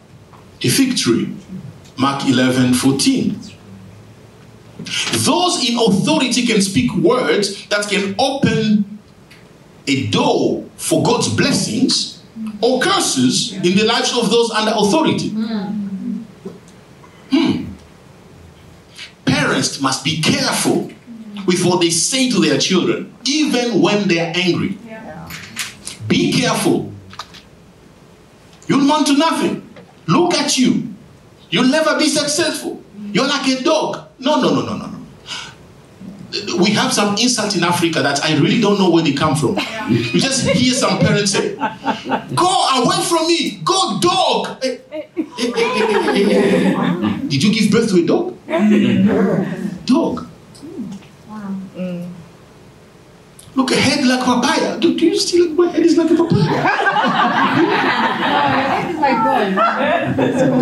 a 0.62 0.68
fig 0.68 0.96
tree. 0.96 1.28
Mark 1.96 2.22
11:14. 2.22 3.55
Those 5.24 5.68
in 5.68 5.78
authority 5.78 6.46
can 6.46 6.60
speak 6.60 6.94
words 6.94 7.66
that 7.68 7.88
can 7.88 8.14
open 8.18 8.98
a 9.86 10.06
door 10.08 10.64
for 10.76 11.02
God's 11.02 11.28
blessings 11.34 12.22
or 12.60 12.80
curses 12.80 13.52
in 13.54 13.76
the 13.76 13.84
lives 13.84 14.16
of 14.16 14.30
those 14.30 14.50
under 14.50 14.72
authority. 14.74 15.30
Hmm. 17.30 17.64
Parents 19.24 19.80
must 19.80 20.04
be 20.04 20.20
careful 20.20 20.90
with 21.46 21.64
what 21.64 21.80
they 21.80 21.90
say 21.90 22.30
to 22.30 22.40
their 22.40 22.58
children, 22.58 23.14
even 23.24 23.80
when 23.80 24.08
they 24.08 24.18
are 24.20 24.32
angry. 24.34 24.78
Be 26.08 26.32
careful. 26.32 26.92
You'll 28.68 28.80
amount 28.80 29.06
to 29.08 29.16
nothing. 29.16 29.68
Look 30.06 30.34
at 30.34 30.56
you. 30.58 30.94
You'll 31.50 31.68
never 31.68 31.98
be 31.98 32.08
successful. 32.08 32.82
You're 33.12 33.26
like 33.28 33.46
a 33.48 33.62
dog. 33.62 34.05
No, 34.18 34.40
no, 34.40 34.54
no, 34.54 34.62
no, 34.64 34.76
no, 34.76 34.86
no. 34.86 34.96
We 36.58 36.70
have 36.70 36.92
some 36.92 37.16
insults 37.16 37.56
in 37.56 37.64
Africa 37.64 38.02
that 38.02 38.22
I 38.24 38.36
really 38.36 38.60
don't 38.60 38.78
know 38.78 38.90
where 38.90 39.02
they 39.02 39.12
come 39.12 39.36
from. 39.36 39.56
You 39.88 40.20
just 40.20 40.46
hear 40.48 40.74
some 40.74 40.98
parents 40.98 41.32
say, 41.32 41.54
Go 42.34 42.68
away 42.82 43.00
from 43.04 43.26
me. 43.26 43.60
Go, 43.64 43.98
dog. 44.00 44.58
Eh, 44.62 44.78
eh, 44.92 45.02
eh. 45.16 45.26
Did 47.28 47.42
you 47.42 47.52
give 47.54 47.70
birth 47.70 47.88
to 47.90 48.02
a 48.02 48.06
dog? 48.06 48.36
Dog. 49.86 50.26
Look, 53.54 53.70
a 53.70 53.76
head 53.76 54.04
like 54.06 54.22
papaya. 54.22 54.78
Do, 54.78 54.98
do 54.98 55.06
you 55.06 55.18
still 55.18 55.46
look 55.48 55.56
my 55.58 55.70
head 55.72 55.86
is 55.86 55.96
like 55.96 56.10
a 56.10 56.14
papaya? 56.14 56.42
No, 58.26 58.42
your 58.42 58.68
head 58.68 58.90
is 58.90 58.98
like 59.00 59.16
gold. 59.24 59.54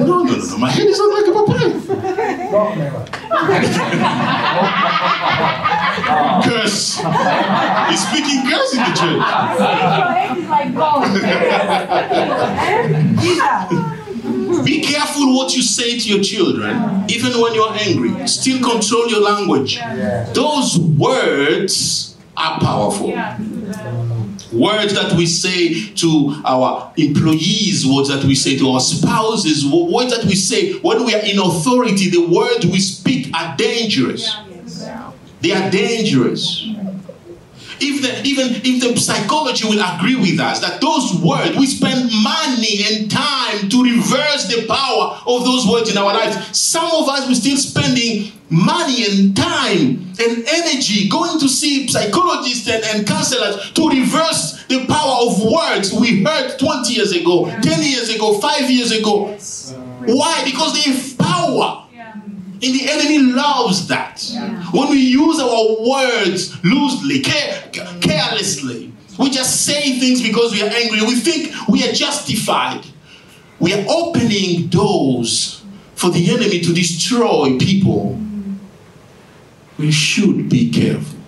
No, 0.07 0.23
no, 0.23 0.37
no, 0.37 0.37
no. 0.37 0.59
My 0.59 0.71
head 0.71 0.87
is 0.87 0.99
not 0.99 1.11
like 1.13 1.27
a 1.27 1.33
papaya. 1.33 1.81
Curse. 6.45 6.99
He's 7.89 8.03
speaking 8.09 8.49
curse 8.49 8.73
in 8.75 8.81
the 8.81 8.93
church. 8.95 9.25
Your 9.25 10.13
head 10.13 10.39
is 10.39 10.49
like 10.55 10.75
gold. 10.75 11.05
Be 14.65 14.83
careful 14.83 15.35
what 15.35 15.55
you 15.55 15.63
say 15.63 15.99
to 15.99 16.09
your 16.09 16.23
children, 16.23 17.05
even 17.09 17.33
when 17.41 17.55
you're 17.55 17.73
angry. 17.73 18.27
Still 18.27 18.63
control 18.63 19.09
your 19.09 19.21
language. 19.21 19.79
Those 20.33 20.79
words 20.79 22.17
are 22.37 22.59
powerful. 22.61 23.11
Words 24.55 24.95
that 24.95 25.13
we 25.17 25.27
say 25.27 25.93
to 25.95 26.41
our 26.45 26.93
employees, 26.97 27.87
words 27.87 28.09
that 28.09 28.25
we 28.25 28.35
say 28.35 28.57
to 28.59 28.71
our 28.71 28.81
spouses, 28.81 29.67
words 29.67 30.17
that 30.17 30.25
we 30.25 30.35
say 30.35 30.75
when 30.79 31.05
we 31.05 31.15
are 31.15 31.23
in 31.25 31.39
authority, 31.39 32.11
the 32.11 32.27
words 32.27 32.65
we 32.67 32.79
speak 32.79 33.35
are 33.35 33.57
dangerous. 33.57 34.35
They 35.41 35.53
are 35.53 35.71
dangerous. 35.71 36.67
If 37.87 38.03
the, 38.03 38.27
even 38.27 38.63
if 38.65 38.81
the 38.81 38.99
psychology 38.99 39.69
will 39.69 39.83
agree 39.83 40.17
with 40.17 40.41
us 40.41 40.61
that 40.61 40.81
those 40.81 41.15
words, 41.21 41.57
we 41.57 41.67
spend 41.67 42.11
money 42.23 42.81
and 42.89 43.11
time 43.11 43.69
to 43.69 43.83
reverse 43.85 44.49
the 44.49 44.67
power 44.67 45.21
of 45.27 45.45
those 45.45 45.67
words 45.69 45.91
in 45.91 45.99
our 45.99 46.13
lives. 46.15 46.35
Some 46.57 46.91
of 46.91 47.09
us, 47.09 47.29
we're 47.29 47.35
still 47.35 47.57
spending 47.57 48.33
money 48.51 49.05
and 49.05 49.37
time 49.37 50.15
and 50.19 50.45
energy 50.49 51.09
going 51.09 51.39
to 51.41 51.49
see 51.49 51.89
psychologists 51.89 52.69
and, 52.69 52.85
and 52.85 53.07
counselors 53.07 53.73
to 53.73 53.89
reverse 53.89 54.65
the 54.69 54.87
power 54.87 55.27
of 55.27 55.43
words 55.43 55.93
we 55.93 56.23
heard 56.23 56.59
20 56.59 56.93
years 56.95 57.13
ago, 57.13 57.47
10 57.61 57.83
years 57.83 58.15
ago, 58.15 58.39
5 58.39 58.71
years 58.71 58.93
ago. 58.93 59.37
Why? 60.07 60.43
Because 60.45 60.75
they 60.75 60.91
have 60.93 61.19
power. 61.19 61.84
Yeah. 62.65 62.71
And 62.71 62.81
the 62.81 62.91
enemy 62.91 63.33
loves 63.33 63.87
that. 63.89 64.23
When 64.73 64.91
we 64.91 64.99
use 64.99 65.41
our 65.41 65.77
words 65.89 66.65
loosely, 66.65 67.21
care, 67.21 67.63
carelessly, 68.01 68.93
we 69.19 69.31
just 69.31 69.65
say 69.65 69.99
things 69.99 70.23
because 70.23 70.53
we 70.53 70.63
are 70.63 70.71
angry. 70.71 71.01
We 71.03 71.15
think 71.17 71.53
we 71.69 71.89
are 71.89 71.93
justified. 71.93 72.85
We 73.61 73.73
are 73.73 73.85
opening 73.89 74.69
doors 74.69 75.63
for 75.95 76.11
the 76.11 76.31
enemy 76.31 76.61
to 76.61 76.73
destroy 76.73 77.57
people. 77.59 78.21
We 79.79 79.91
should 79.91 80.49
be 80.49 80.71
careful 80.71 81.19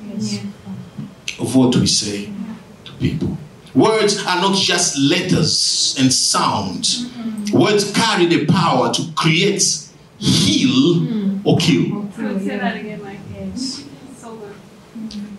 of 1.39 1.55
what 1.55 1.77
we 1.77 1.87
say 1.87 2.31
to 2.85 2.93
people. 2.95 3.37
Words 3.75 4.19
are 4.25 4.41
not 4.41 4.57
just 4.57 4.99
letters 4.99 5.95
and 5.99 6.13
sounds. 6.13 7.07
Mm-hmm. 7.09 7.59
Words 7.59 7.93
carry 7.93 8.27
the 8.27 8.47
power 8.47 8.93
to 8.93 9.03
create, 9.15 9.63
heal, 10.19 10.95
mm. 10.97 11.26
Or 11.47 11.57
kill. 11.59 12.11
Say 12.13 12.57
that 12.59 12.77
again, 12.77 13.03
like, 13.03 13.19
so 13.57 14.37
good. 14.37 14.55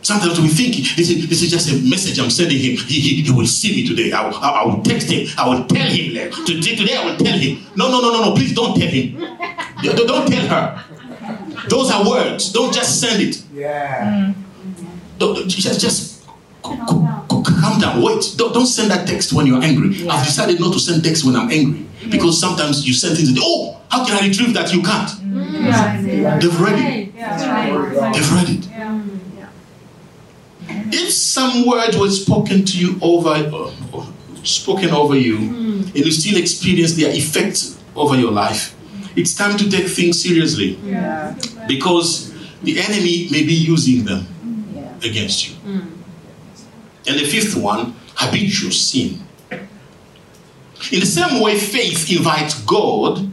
Sometimes 0.02 0.40
we 0.40 0.48
think 0.48 0.76
this 0.96 1.10
is, 1.10 1.28
this 1.30 1.42
is 1.44 1.52
just 1.52 1.70
a 1.70 1.76
message 1.90 2.18
I'm 2.20 2.30
sending 2.30 2.58
him. 2.58 2.78
He, 2.78 3.00
he, 3.02 3.22
he 3.24 3.32
will 3.32 3.46
see 3.46 3.76
me 3.76 3.88
today. 3.88 4.12
I 4.14 4.28
will, 4.28 4.36
I 4.38 4.64
will 4.66 4.82
text 4.84 5.10
him. 5.12 5.28
I 5.38 5.50
will 5.50 5.66
tell 5.66 5.88
him. 5.90 6.14
like, 6.16 6.32
Today, 6.46 6.76
today 6.76 6.96
I 6.96 7.06
will 7.06 7.18
tell 7.18 7.38
him. 7.38 7.60
No, 7.76 7.90
no, 7.92 8.00
no, 8.02 8.12
no, 8.14 8.22
no. 8.30 8.36
Please 8.36 8.54
don't 8.54 8.78
tell 8.80 8.88
him. 8.88 9.20
Don't 9.84 10.08
don't 10.08 10.28
tell 10.32 10.48
her. 10.48 10.84
Those 11.68 11.92
are 11.92 12.08
words. 12.08 12.54
Don't 12.54 12.74
just 12.74 13.02
send 13.02 13.22
it. 13.22 13.44
Yeah. 13.54 14.06
Mm. 14.32 14.36
Don't, 15.18 15.36
don't- 15.36 15.50
just, 15.50 15.82
just 15.82 16.28
calm 16.64 17.80
down. 17.82 18.02
Wait. 18.02 18.34
Don't, 18.38 18.54
don't 18.54 18.66
send 18.68 18.92
that 18.92 19.08
text 19.08 19.34
when 19.34 19.46
you're 19.46 19.62
angry. 19.62 20.08
I've 20.08 20.26
decided 20.26 20.60
not 20.60 20.72
to 20.74 20.80
send 20.80 21.04
text 21.04 21.26
when 21.26 21.36
I'm 21.36 21.50
angry. 21.52 21.86
Because 22.10 22.40
sometimes 22.40 22.88
you 22.88 22.94
send 22.94 23.18
things, 23.18 23.30
and, 23.30 23.38
oh, 23.42 23.82
how 23.90 24.06
can 24.06 24.16
I 24.24 24.28
retrieve 24.28 24.54
that? 24.54 24.72
You 24.74 24.82
can't. 24.84 25.10
Yeah. 25.68 26.38
They've 26.40 26.60
read 26.62 26.80
it. 26.80 27.14
Yeah. 27.16 28.12
They've 28.14 28.32
read 28.34 28.50
it. 28.50 28.68
Yeah. 28.70 29.02
If 30.92 31.12
some 31.14 31.66
words 31.68 31.98
were 31.98 32.10
spoken 32.10 32.66
to 32.66 32.78
you 32.78 32.98
over, 33.02 33.30
uh, 33.94 34.06
spoken 34.44 34.90
over 34.92 35.16
you, 35.18 35.38
and 35.38 35.96
you 35.96 36.12
still 36.12 36.38
experience 36.38 36.94
their 36.94 37.12
effect 37.12 37.76
over 37.96 38.16
your 38.16 38.32
life, 38.32 38.76
it's 39.16 39.34
time 39.36 39.58
to 39.58 39.70
take 39.70 39.88
things 39.88 40.22
seriously 40.22 40.78
Yeah. 40.86 41.36
because 41.68 42.32
the 42.64 42.80
enemy 42.80 43.28
may 43.32 43.44
be 43.44 43.54
using 43.54 44.06
them 44.06 44.28
Yeah. 44.76 45.10
against 45.10 45.48
you. 45.50 45.56
And 47.08 47.20
the 47.20 47.26
fifth 47.26 47.56
one, 47.56 47.94
habitual 48.16 48.72
sin. 48.72 49.20
In 50.92 51.00
the 51.00 51.06
same 51.06 51.40
way, 51.42 51.58
faith 51.58 52.10
invites 52.12 52.54
God 52.62 53.30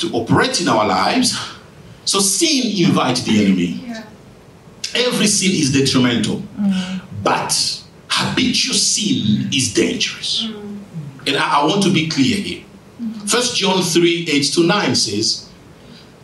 to 0.00 0.10
operate 0.12 0.60
in 0.60 0.68
our 0.68 0.86
lives, 0.86 1.38
so 2.04 2.18
sin 2.18 2.86
invites 2.86 3.22
the 3.22 3.44
enemy. 3.44 3.84
Yeah. 3.86 4.04
Every 4.94 5.26
sin 5.26 5.52
is 5.52 5.72
detrimental, 5.72 6.36
mm. 6.58 7.00
but 7.22 7.84
habitual 8.08 8.74
sin 8.74 9.48
is 9.52 9.72
dangerous. 9.72 10.46
Mm. 10.46 10.78
And 11.28 11.36
I, 11.36 11.60
I 11.60 11.64
want 11.66 11.82
to 11.84 11.92
be 11.92 12.08
clear 12.08 12.36
here. 12.36 12.64
Mm-hmm. 13.00 13.26
First 13.26 13.56
John 13.56 13.82
3 13.82 14.26
8 14.28 14.42
to 14.54 14.66
9 14.66 14.94
says, 14.94 15.48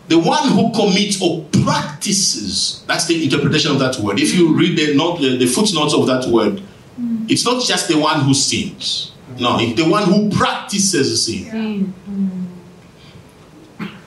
The 0.09 0.19
one 0.19 0.49
who 0.49 0.73
commits 0.73 1.23
or 1.23 1.45
practices, 1.63 2.83
that's 2.87 3.07
the 3.07 3.23
interpretation 3.23 3.71
of 3.71 3.79
that 3.79 3.97
word. 3.99 4.19
If 4.19 4.35
you 4.35 4.57
read 4.57 4.77
the, 4.79 4.97
note, 4.97 5.21
the, 5.21 5.37
the 5.37 5.47
footnotes 5.47 5.95
of 5.95 6.07
that 6.07 6.27
word, 6.27 6.63
mm. 6.99 7.31
it's 7.31 7.45
not 7.45 7.63
just 7.63 7.89
the 7.89 7.99
one 7.99 8.21
who 8.23 8.35
sins. 8.35 9.13
No, 9.39 9.59
it's 9.61 9.81
the 9.81 9.89
one 9.89 10.05
who 10.05 10.31
practices 10.31 11.27
sin 11.27 11.93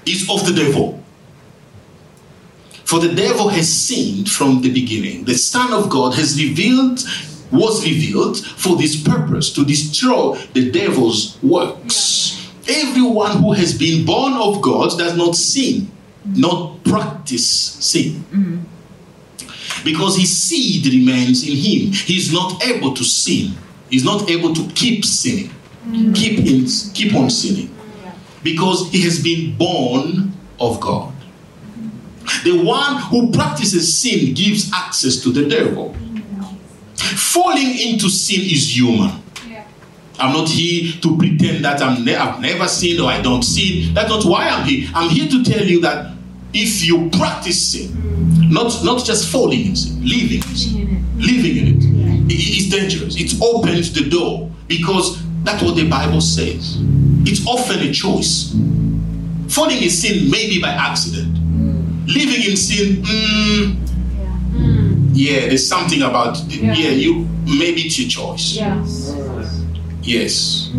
is 0.10 0.30
of 0.30 0.45
the 0.45 0.54
devil. 0.54 1.02
For 2.86 3.00
the 3.00 3.13
devil 3.13 3.50
has 3.50 3.72
sinned 3.72 4.30
from 4.32 4.62
the 4.62 4.74
beginning. 4.74 5.26
The 5.26 5.36
Son 5.36 5.72
of 5.74 5.89
God 5.89 6.15
has 6.15 6.41
revealed, 6.41 7.00
was 7.52 7.86
revealed 7.86 8.38
for 8.38 8.78
this 8.78 9.02
purpose 9.02 9.54
to 9.54 9.63
destroy 9.63 10.36
the 10.54 10.72
devil's 10.72 11.38
works. 11.43 12.52
Everyone 12.67 13.38
who 13.38 13.54
has 13.54 13.78
been 13.78 14.06
born 14.06 14.34
of 14.34 14.62
God 14.62 14.98
does 14.98 15.15
not 15.15 15.36
sin, 15.36 15.91
not 16.36 16.84
practice 16.84 17.48
sin. 17.48 18.24
Because 19.84 20.17
his 20.17 20.36
seed 20.36 20.86
remains 20.91 21.48
in 21.48 21.56
him. 21.56 21.93
He's 21.93 22.34
not 22.34 22.63
able 22.65 22.93
to 22.95 23.04
sin. 23.04 23.54
He's 23.89 24.04
not 24.04 24.30
able 24.30 24.54
to 24.54 24.67
keep 24.74 25.06
sinning. 25.06 25.52
Keep 26.13 26.39
in, 26.39 26.65
keep 26.93 27.15
on 27.15 27.30
sinning. 27.30 27.69
Because 28.43 28.91
he 28.91 29.02
has 29.02 29.21
been 29.21 29.56
born 29.58 30.34
of 30.60 30.80
God. 30.80 31.13
The 32.43 32.63
one 32.63 33.02
who 33.04 33.32
practices 33.32 33.91
sin 33.97 34.34
gives 34.34 34.71
access 34.73 35.17
to 35.23 35.32
the 35.32 35.47
devil. 35.47 35.95
Falling 36.95 37.78
into 37.80 38.10
sin 38.10 38.41
is 38.41 38.75
human. 38.75 39.12
I'm 40.19 40.34
not 40.34 40.49
here 40.49 40.91
to 41.02 41.17
pretend 41.17 41.63
that 41.63 41.82
I'm 41.82 42.04
ne- 42.04 42.15
I've 42.15 42.41
never 42.41 42.67
sinned 42.67 42.99
or 42.99 43.10
I 43.10 43.21
don't 43.21 43.41
sin. 43.41 43.93
That's 43.93 44.10
not 44.10 44.25
why 44.25 44.49
I'm 44.49 44.65
here. 44.67 44.89
I'm 44.93 45.10
here 45.10 45.30
to 45.30 45.43
tell 45.43 45.65
you 45.65 45.80
that 45.82 46.13
if 46.54 46.86
you 46.86 47.10
practice 47.12 47.71
sin, 47.71 48.52
not, 48.52 48.84
not 48.84 49.06
just 49.06 49.30
falling 49.32 49.67
in 49.67 49.75
sin, 49.75 50.02
living 50.06 50.43
in 50.43 50.56
sin, 50.56 51.06
living 51.17 51.58
in 51.58 51.67
it, 51.78 51.84
it's 52.32 52.69
dangerous. 52.69 53.15
It 53.17 53.41
opens 53.41 53.93
the 53.93 54.10
door 54.10 54.52
because 54.67 55.23
that's 55.43 55.63
what 55.63 55.75
the 55.78 55.88
Bible 55.89 56.21
says. 56.21 56.78
It's 57.30 57.46
often 57.46 57.80
a 57.80 57.94
choice. 57.94 58.56
Falling 59.50 59.82
in 59.82 59.89
sin 59.89 60.30
maybe 60.32 60.60
by 60.60 60.70
accident. 60.70 61.38
Living 62.08 62.50
in 62.50 62.58
sin, 62.58 63.04
mm, 63.04 63.80
yeah, 65.13 65.42
there's 65.48 65.68
something 65.68 66.02
about 66.02 66.38
yeah. 66.48 66.74
Yeah. 66.74 66.89
you 66.89 67.28
maybe 67.46 67.82
it's 67.82 68.00
your 68.00 68.10
choice. 68.10 68.56
Yes. 68.56 69.15
Yes. 70.02 70.72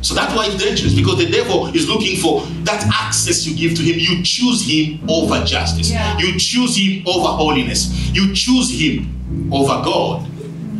So 0.00 0.14
that's 0.14 0.34
why 0.34 0.46
it's 0.46 0.62
dangerous 0.62 0.94
because 0.94 1.18
the 1.18 1.30
devil 1.30 1.66
is 1.74 1.88
looking 1.88 2.16
for 2.16 2.42
that 2.64 2.88
access 2.94 3.44
you 3.46 3.56
give 3.56 3.76
to 3.76 3.82
him. 3.82 3.98
You 3.98 4.22
choose 4.22 4.62
him 4.64 5.00
over 5.10 5.44
justice. 5.44 5.90
Yeah. 5.90 6.16
You 6.18 6.38
choose 6.38 6.76
him 6.76 7.02
over 7.06 7.26
holiness. 7.28 7.90
You 8.14 8.32
choose 8.32 8.70
him 8.70 9.50
over 9.52 9.82
God. 9.84 10.24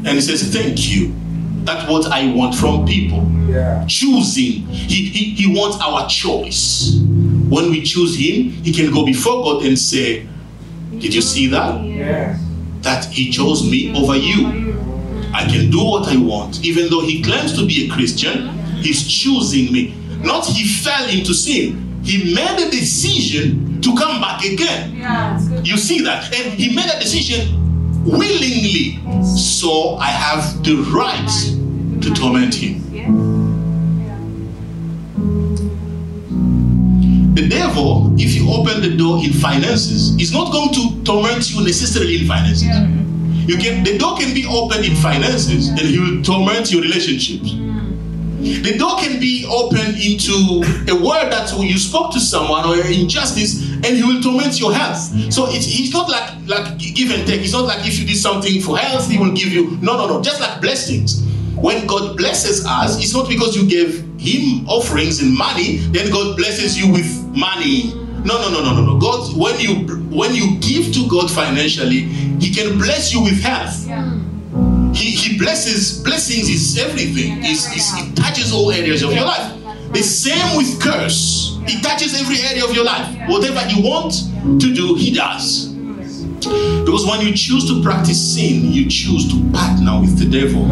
And 0.06 0.08
he 0.08 0.20
says, 0.20 0.44
Thank 0.54 0.88
you. 0.88 1.12
That's 1.64 1.90
what 1.90 2.06
I 2.06 2.32
want 2.32 2.54
from 2.54 2.86
people. 2.86 3.35
Yeah. 3.56 3.86
Choosing. 3.88 4.66
He, 4.68 5.06
he, 5.06 5.34
he 5.34 5.58
wants 5.58 5.78
our 5.80 6.06
choice. 6.08 7.00
When 7.48 7.70
we 7.70 7.82
choose 7.82 8.14
him, 8.14 8.50
he 8.50 8.72
can 8.72 8.92
go 8.92 9.06
before 9.06 9.42
God 9.42 9.64
and 9.64 9.78
say, 9.78 10.26
Did 10.90 11.14
you 11.14 11.22
see 11.22 11.46
that? 11.48 11.82
Yes. 11.82 12.42
That 12.82 13.06
he 13.06 13.30
chose 13.30 13.68
me 13.68 13.96
over 13.96 14.14
you. 14.14 14.74
I 15.32 15.44
can 15.44 15.70
do 15.70 15.82
what 15.84 16.08
I 16.08 16.16
want. 16.16 16.64
Even 16.64 16.90
though 16.90 17.00
he 17.02 17.22
claims 17.22 17.56
to 17.58 17.66
be 17.66 17.86
a 17.86 17.90
Christian, 17.90 18.48
he's 18.82 19.06
choosing 19.06 19.72
me. 19.72 19.94
Not 20.22 20.46
he 20.46 20.68
fell 20.68 21.08
into 21.08 21.32
sin. 21.32 22.00
He 22.04 22.34
made 22.34 22.66
a 22.66 22.70
decision 22.70 23.80
to 23.80 23.94
come 23.96 24.20
back 24.20 24.44
again. 24.44 24.96
Yeah. 24.96 25.40
You 25.62 25.76
see 25.76 26.02
that? 26.02 26.32
And 26.34 26.52
he 26.52 26.74
made 26.74 26.90
a 26.94 27.00
decision 27.00 28.04
willingly, 28.04 29.00
so 29.24 29.96
I 29.96 30.06
have 30.06 30.62
the 30.62 30.76
right 30.94 32.02
to 32.02 32.14
torment 32.14 32.54
him. 32.54 32.86
The 37.36 37.46
devil, 37.48 38.14
if 38.18 38.34
you 38.34 38.50
open 38.50 38.80
the 38.80 38.96
door 38.96 39.22
in 39.22 39.30
finances, 39.30 40.16
is 40.18 40.32
not 40.32 40.50
going 40.52 40.72
to 40.72 41.04
torment 41.04 41.50
you 41.52 41.62
necessarily 41.62 42.22
in 42.22 42.26
finances. 42.26 42.64
Yeah. 42.64 42.88
You 43.46 43.58
can 43.58 43.84
the 43.84 43.98
door 43.98 44.16
can 44.16 44.32
be 44.32 44.46
opened 44.48 44.86
in 44.86 44.96
finances 44.96 45.68
and 45.68 45.80
he 45.80 45.98
will 45.98 46.22
torment 46.22 46.72
your 46.72 46.80
relationships. 46.80 47.52
The 48.40 48.78
door 48.78 48.96
can 48.96 49.20
be 49.20 49.44
opened 49.50 50.00
into 50.00 50.64
a 50.88 50.96
word 50.96 51.30
that 51.30 51.52
you 51.60 51.76
spoke 51.76 52.10
to 52.14 52.20
someone 52.20 52.64
or 52.64 52.76
injustice, 52.86 53.70
and 53.70 53.84
he 53.84 54.02
will 54.02 54.22
torment 54.22 54.58
your 54.58 54.72
health. 54.72 54.96
So 55.30 55.44
it's, 55.50 55.66
it's 55.68 55.92
not 55.92 56.08
like 56.08 56.32
like 56.46 56.78
give 56.78 57.10
and 57.10 57.26
take. 57.28 57.42
It's 57.42 57.52
not 57.52 57.66
like 57.66 57.86
if 57.86 57.98
you 57.98 58.06
did 58.06 58.16
something 58.16 58.62
for 58.62 58.78
health, 58.78 59.10
he 59.10 59.18
will 59.18 59.32
give 59.32 59.52
you. 59.52 59.76
No, 59.82 59.98
no, 59.98 60.08
no. 60.08 60.22
Just 60.22 60.40
like 60.40 60.62
blessings. 60.62 61.22
When 61.56 61.86
God 61.86 62.16
blesses 62.16 62.64
us, 62.66 62.98
it's 62.98 63.12
not 63.12 63.28
because 63.28 63.54
you 63.56 63.68
gave 63.68 64.04
him 64.18 64.66
offerings 64.68 65.20
and 65.20 65.36
money, 65.36 65.78
then 65.92 66.10
God 66.10 66.36
blesses 66.36 66.78
you 66.78 66.90
with 66.90 67.25
money. 67.36 67.92
No, 68.24 68.40
no, 68.40 68.50
no, 68.50 68.62
no, 68.64 68.74
no, 68.74 68.84
no. 68.84 68.98
God, 68.98 69.36
when 69.36 69.60
you 69.60 69.86
when 70.10 70.34
you 70.34 70.58
give 70.58 70.92
to 70.94 71.08
God 71.08 71.30
financially, 71.30 72.00
He 72.40 72.52
can 72.52 72.78
bless 72.78 73.12
you 73.12 73.22
with 73.22 73.40
health. 73.40 73.86
Yeah. 73.86 74.18
He, 74.94 75.10
he 75.10 75.38
blesses 75.38 76.02
blessings 76.02 76.48
is 76.48 76.78
everything. 76.78 77.44
Is 77.44 77.68
it 77.70 78.16
touches 78.16 78.52
all 78.52 78.72
areas 78.72 79.02
of 79.02 79.12
your 79.12 79.26
life. 79.26 79.52
The 79.92 80.02
same 80.02 80.56
with 80.56 80.80
curse. 80.80 81.58
It 81.66 81.82
touches 81.82 82.18
every 82.20 82.38
area 82.40 82.64
of 82.64 82.74
your 82.74 82.84
life. 82.84 83.14
Whatever 83.28 83.60
He 83.60 83.82
wants 83.86 84.28
to 84.42 84.74
do, 84.74 84.94
He 84.94 85.12
does. 85.12 85.75
Because 86.84 87.06
when 87.06 87.20
you 87.20 87.34
choose 87.34 87.66
to 87.68 87.82
practice 87.82 88.34
sin, 88.34 88.72
you 88.72 88.88
choose 88.88 89.28
to 89.32 89.50
partner 89.52 90.00
with 90.00 90.18
the 90.18 90.26
devil. 90.26 90.64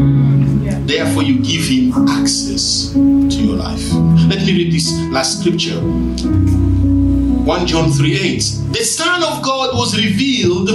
Therefore, 0.87 1.23
you 1.23 1.41
give 1.43 1.65
him 1.67 1.93
access 2.09 2.93
to 2.93 3.37
your 3.37 3.57
life. 3.57 3.93
Let 4.29 4.41
me 4.45 4.53
read 4.53 4.73
this 4.73 4.93
last 5.11 5.41
scripture. 5.41 5.81
1 5.81 7.67
John 7.67 7.91
3 7.91 8.19
8. 8.19 8.37
The 8.73 8.85
Son 8.85 9.23
of 9.23 9.43
God 9.43 9.77
was 9.77 9.97
revealed 9.97 10.71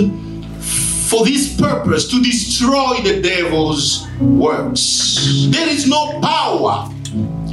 for 1.09 1.25
this 1.25 1.59
purpose 1.59 2.07
to 2.09 2.21
destroy 2.21 3.01
the 3.03 3.21
devil's 3.21 4.07
works. 4.19 5.47
There 5.49 5.67
is 5.67 5.87
no 5.87 6.19
power 6.21 6.89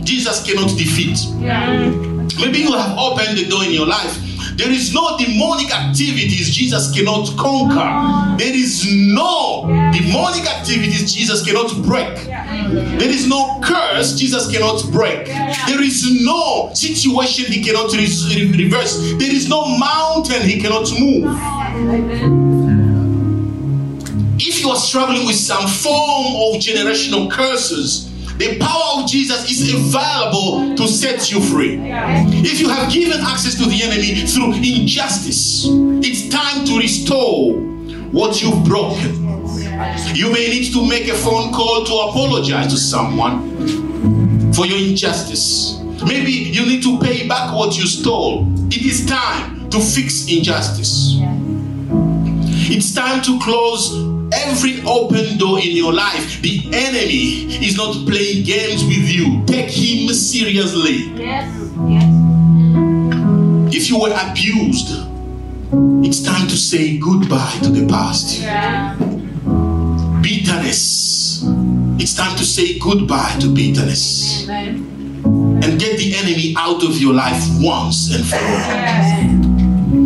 Jesus 0.07 0.45
cannot 0.47 0.71
defeat. 0.79 1.19
Yeah. 1.41 1.91
Maybe 2.39 2.59
you 2.59 2.73
have 2.73 2.97
opened 2.97 3.37
the 3.37 3.47
door 3.49 3.65
in 3.65 3.73
your 3.73 3.87
life. 3.87 4.17
There 4.57 4.71
is 4.71 4.95
no 4.95 5.19
demonic 5.19 5.71
activities 5.75 6.55
Jesus 6.55 6.91
cannot 6.93 7.37
conquer. 7.37 8.37
There 8.39 8.55
is 8.55 8.87
no 8.91 9.67
demonic 9.93 10.47
activities 10.47 11.13
Jesus 11.15 11.45
cannot 11.45 11.71
break. 11.85 12.15
There 12.25 13.11
is 13.11 13.27
no 13.29 13.61
curse 13.63 14.19
Jesus 14.19 14.51
cannot 14.51 14.91
break. 14.91 15.27
There 15.67 15.83
is 15.83 16.25
no 16.25 16.71
situation 16.73 17.53
he 17.53 17.63
cannot 17.63 17.93
re- 17.93 18.53
reverse. 18.57 18.97
There 19.19 19.31
is 19.35 19.49
no 19.49 19.77
mountain 19.77 20.43
he 20.43 20.59
cannot 20.61 20.89
move. 20.99 21.37
If 24.39 24.61
you 24.63 24.71
are 24.71 24.77
struggling 24.77 25.27
with 25.27 25.37
some 25.37 25.67
form 25.69 26.27
of 26.55 26.61
generational 26.63 27.31
curses, 27.31 28.06
the 28.39 28.59
power 28.59 29.03
of 29.03 29.09
Jesus 29.09 29.51
is 29.51 29.73
available 29.73 30.77
to 30.77 30.87
set 30.87 31.31
you 31.33 31.41
free. 31.41 31.79
If 31.83 32.61
you 32.61 32.69
have 32.69 32.93
given 32.93 33.19
access 33.21 33.55
to 33.57 33.65
the 33.65 33.83
enemy 33.83 34.27
through 34.27 34.55
injustice, 34.55 35.67
it's 36.05 36.29
time 36.29 36.65
to 36.67 36.79
restore 36.79 37.55
what 38.13 38.43
you've 38.43 38.65
broken. 38.65 39.25
You 40.15 40.33
may 40.33 40.49
need 40.49 40.73
to 40.73 40.87
make 40.87 41.09
a 41.09 41.15
phone 41.15 41.53
call 41.53 41.85
to 41.85 41.93
apologize 41.93 42.73
to 42.73 42.79
someone 42.79 44.53
for 44.53 44.67
your 44.67 44.79
injustice. 44.79 45.81
Maybe 46.07 46.33
you 46.33 46.67
need 46.67 46.83
to 46.83 46.99
pay 46.99 47.27
back 47.27 47.55
what 47.55 47.77
you 47.79 47.87
stole. 47.87 48.47
It 48.69 48.85
is 48.85 49.07
time 49.07 49.69
to 49.71 49.81
fix 49.81 50.31
injustice. 50.31 51.17
It's 52.69 52.95
time 52.95 53.23
to 53.23 53.39
close 53.41 53.95
every 54.47 54.83
open 54.87 55.39
door 55.39 55.59
in 55.59 55.77
your 55.77 55.93
life. 55.93 56.41
The 56.43 56.61
enemy 56.73 57.47
is 57.65 57.77
not 57.77 57.93
playing 58.07 58.45
games 58.45 58.85
with 58.85 59.11
you. 59.11 59.45
Take 59.47 59.71
him 59.71 60.09
seriously. 60.15 61.11
Yes. 61.15 61.51
Yes. 61.89 62.07
If 63.75 63.91
you 63.91 63.99
were 64.01 64.15
abused, 64.15 64.89
it's 66.07 66.23
time 66.23 66.47
to 66.49 66.57
say 66.57 66.99
goodbye 66.99 67.59
to 67.63 67.71
the 67.71 67.87
past. 67.89 68.41
Yeah. 68.41 68.95
Bitterness. 70.23 71.43
It's 71.99 72.15
time 72.15 72.37
to 72.37 72.45
say 72.45 72.79
goodbye 72.79 73.37
to 73.41 73.53
bitterness 73.53 74.45
Amen. 74.45 75.61
and 75.63 75.81
get 75.81 75.99
the 75.99 76.15
enemy 76.15 76.55
out 76.57 76.85
of 76.85 77.01
your 77.01 77.15
life 77.15 77.43
once 77.61 78.15
and 78.15 78.25
for 78.25 78.37
all. 78.37 79.47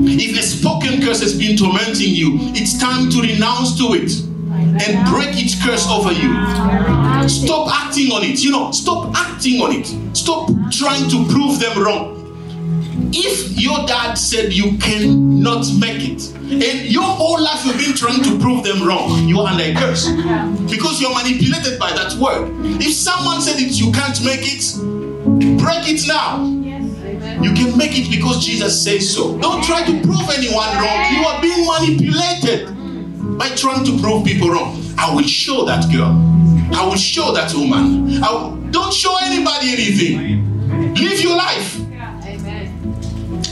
If 0.08 0.38
a 0.38 0.42
spoken 0.42 1.02
curse 1.02 1.20
has 1.20 1.36
been 1.36 1.56
tormenting 1.56 2.14
you, 2.14 2.38
it's 2.54 2.78
time 2.78 3.10
to 3.10 3.20
renounce 3.20 3.76
to 3.78 3.94
it 3.94 4.29
and 4.60 5.08
break 5.08 5.30
its 5.32 5.62
curse 5.64 5.88
over 5.88 6.12
you. 6.12 6.30
Stop 7.28 7.68
acting 7.72 8.12
on 8.12 8.24
it. 8.24 8.42
You 8.42 8.50
know, 8.50 8.70
stop 8.72 9.12
acting 9.14 9.60
on 9.60 9.72
it. 9.72 9.86
Stop 10.16 10.50
trying 10.70 11.08
to 11.10 11.26
prove 11.32 11.60
them 11.60 11.82
wrong. 11.82 12.16
If 13.12 13.60
your 13.60 13.86
dad 13.86 14.14
said 14.14 14.52
you 14.52 14.78
cannot 14.78 15.66
make 15.78 16.08
it, 16.08 16.34
and 16.36 16.62
your 16.90 17.02
whole 17.02 17.42
life 17.42 17.64
you've 17.64 17.78
been 17.78 17.94
trying 17.96 18.22
to 18.22 18.38
prove 18.38 18.62
them 18.62 18.86
wrong, 18.86 19.26
you 19.26 19.40
are 19.40 19.48
under 19.48 19.64
a 19.64 19.74
curse 19.74 20.08
because 20.70 21.00
you're 21.00 21.14
manipulated 21.14 21.78
by 21.78 21.90
that 21.92 22.14
word. 22.14 22.50
If 22.80 22.94
someone 22.94 23.40
said 23.40 23.58
it, 23.58 23.80
you 23.80 23.90
can't 23.92 24.22
make 24.24 24.42
it, 24.42 24.62
break 25.58 25.88
it 25.88 26.06
now. 26.06 26.44
You 27.42 27.52
can 27.54 27.76
make 27.76 27.98
it 27.98 28.10
because 28.10 28.44
Jesus 28.44 28.82
says 28.82 29.12
so. 29.12 29.38
Don't 29.38 29.64
try 29.64 29.84
to 29.84 29.92
prove 30.02 30.28
anyone 30.30 30.68
wrong. 30.76 31.12
You 31.12 31.24
are 31.26 31.40
being 31.40 31.66
manipulated 31.66 32.79
by 33.40 33.48
trying 33.56 33.82
to 33.86 33.98
prove 34.02 34.22
people 34.22 34.50
wrong. 34.50 34.76
I 34.98 35.14
will 35.14 35.26
show 35.26 35.64
that 35.64 35.90
girl. 35.90 36.12
I 36.78 36.86
will 36.86 36.96
show 36.96 37.32
that 37.32 37.54
woman. 37.54 38.22
I 38.22 38.30
will- 38.30 38.56
don't 38.70 38.92
show 38.92 39.16
anybody 39.16 39.70
anything. 39.72 40.94
Live 40.94 41.20
your 41.22 41.36
life. 41.36 41.78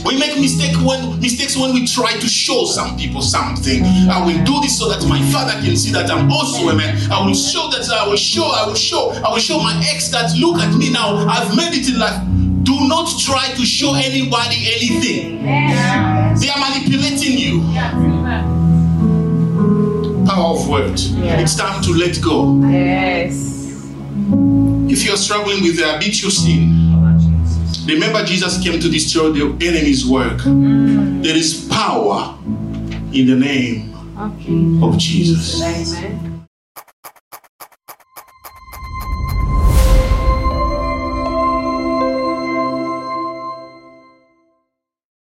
We 0.05 0.17
make 0.19 0.39
mistake 0.39 0.77
when 0.89 1.19
mistakes 1.21 1.57
when 1.57 1.73
we 1.73 1.87
try 1.87 2.13
to 2.13 2.29
show 2.29 2.67
some 2.67 2.99
people 2.99 3.23
something. 3.23 3.83
I 4.11 4.19
will 4.27 4.45
do 4.45 4.61
this 4.61 4.79
so 4.79 4.89
that 4.91 5.07
my 5.09 5.21
father 5.33 5.53
can 5.65 5.75
see 5.77 5.91
that 5.93 6.11
I'm 6.11 6.31
also 6.31 6.69
a 6.69 6.75
man. 6.75 6.93
I 7.11 7.25
will 7.25 7.35
show 7.35 7.69
that 7.71 7.89
I 7.91 8.07
will 8.07 8.17
show, 8.17 8.45
I 8.45 8.67
will 8.67 8.75
show, 8.89 9.11
I 9.25 9.31
will 9.33 9.41
show 9.41 9.59
my 9.59 9.75
ex 9.91 10.09
that 10.11 10.37
look 10.37 10.59
at 10.61 10.73
me 10.75 10.91
now. 10.91 11.27
I've 11.27 11.57
made 11.57 11.73
it 11.75 11.89
in 11.89 11.99
life. 11.99 12.21
Do 12.63 12.77
not 12.87 13.09
try 13.19 13.49
to 13.57 13.65
show 13.65 13.95
anybody 13.95 14.59
anything. 14.77 15.43
They 16.41 16.49
are 16.51 16.61
manipulating 16.61 17.39
you. 17.39 17.55
Yeah. 20.29 20.35
Power 20.35 20.55
of 20.59 20.69
word. 20.69 20.93
It's 21.41 21.57
time 21.57 21.83
to 21.83 21.91
let 21.93 22.21
go. 22.23 22.61
Yes. 22.69 23.57
If 24.91 25.05
you're 25.05 25.17
struggling 25.17 25.63
with 25.63 25.79
the 25.79 25.93
habitual 25.93 26.31
sin, 26.31 26.93
remember 27.87 28.25
Jesus 28.25 28.63
came 28.63 28.79
to 28.81 28.89
destroy 28.91 29.31
the 29.33 29.67
enemy's 29.67 30.07
work. 30.07 30.39
Mm. 30.41 31.23
There 31.23 31.37
is 31.37 31.67
power 31.71 32.37
in 33.13 33.27
the 33.27 33.37
name 33.37 33.95
Okay. 34.19 34.87
of 34.87 34.99
Jesus. 34.99 35.63
Amen. 35.63 36.28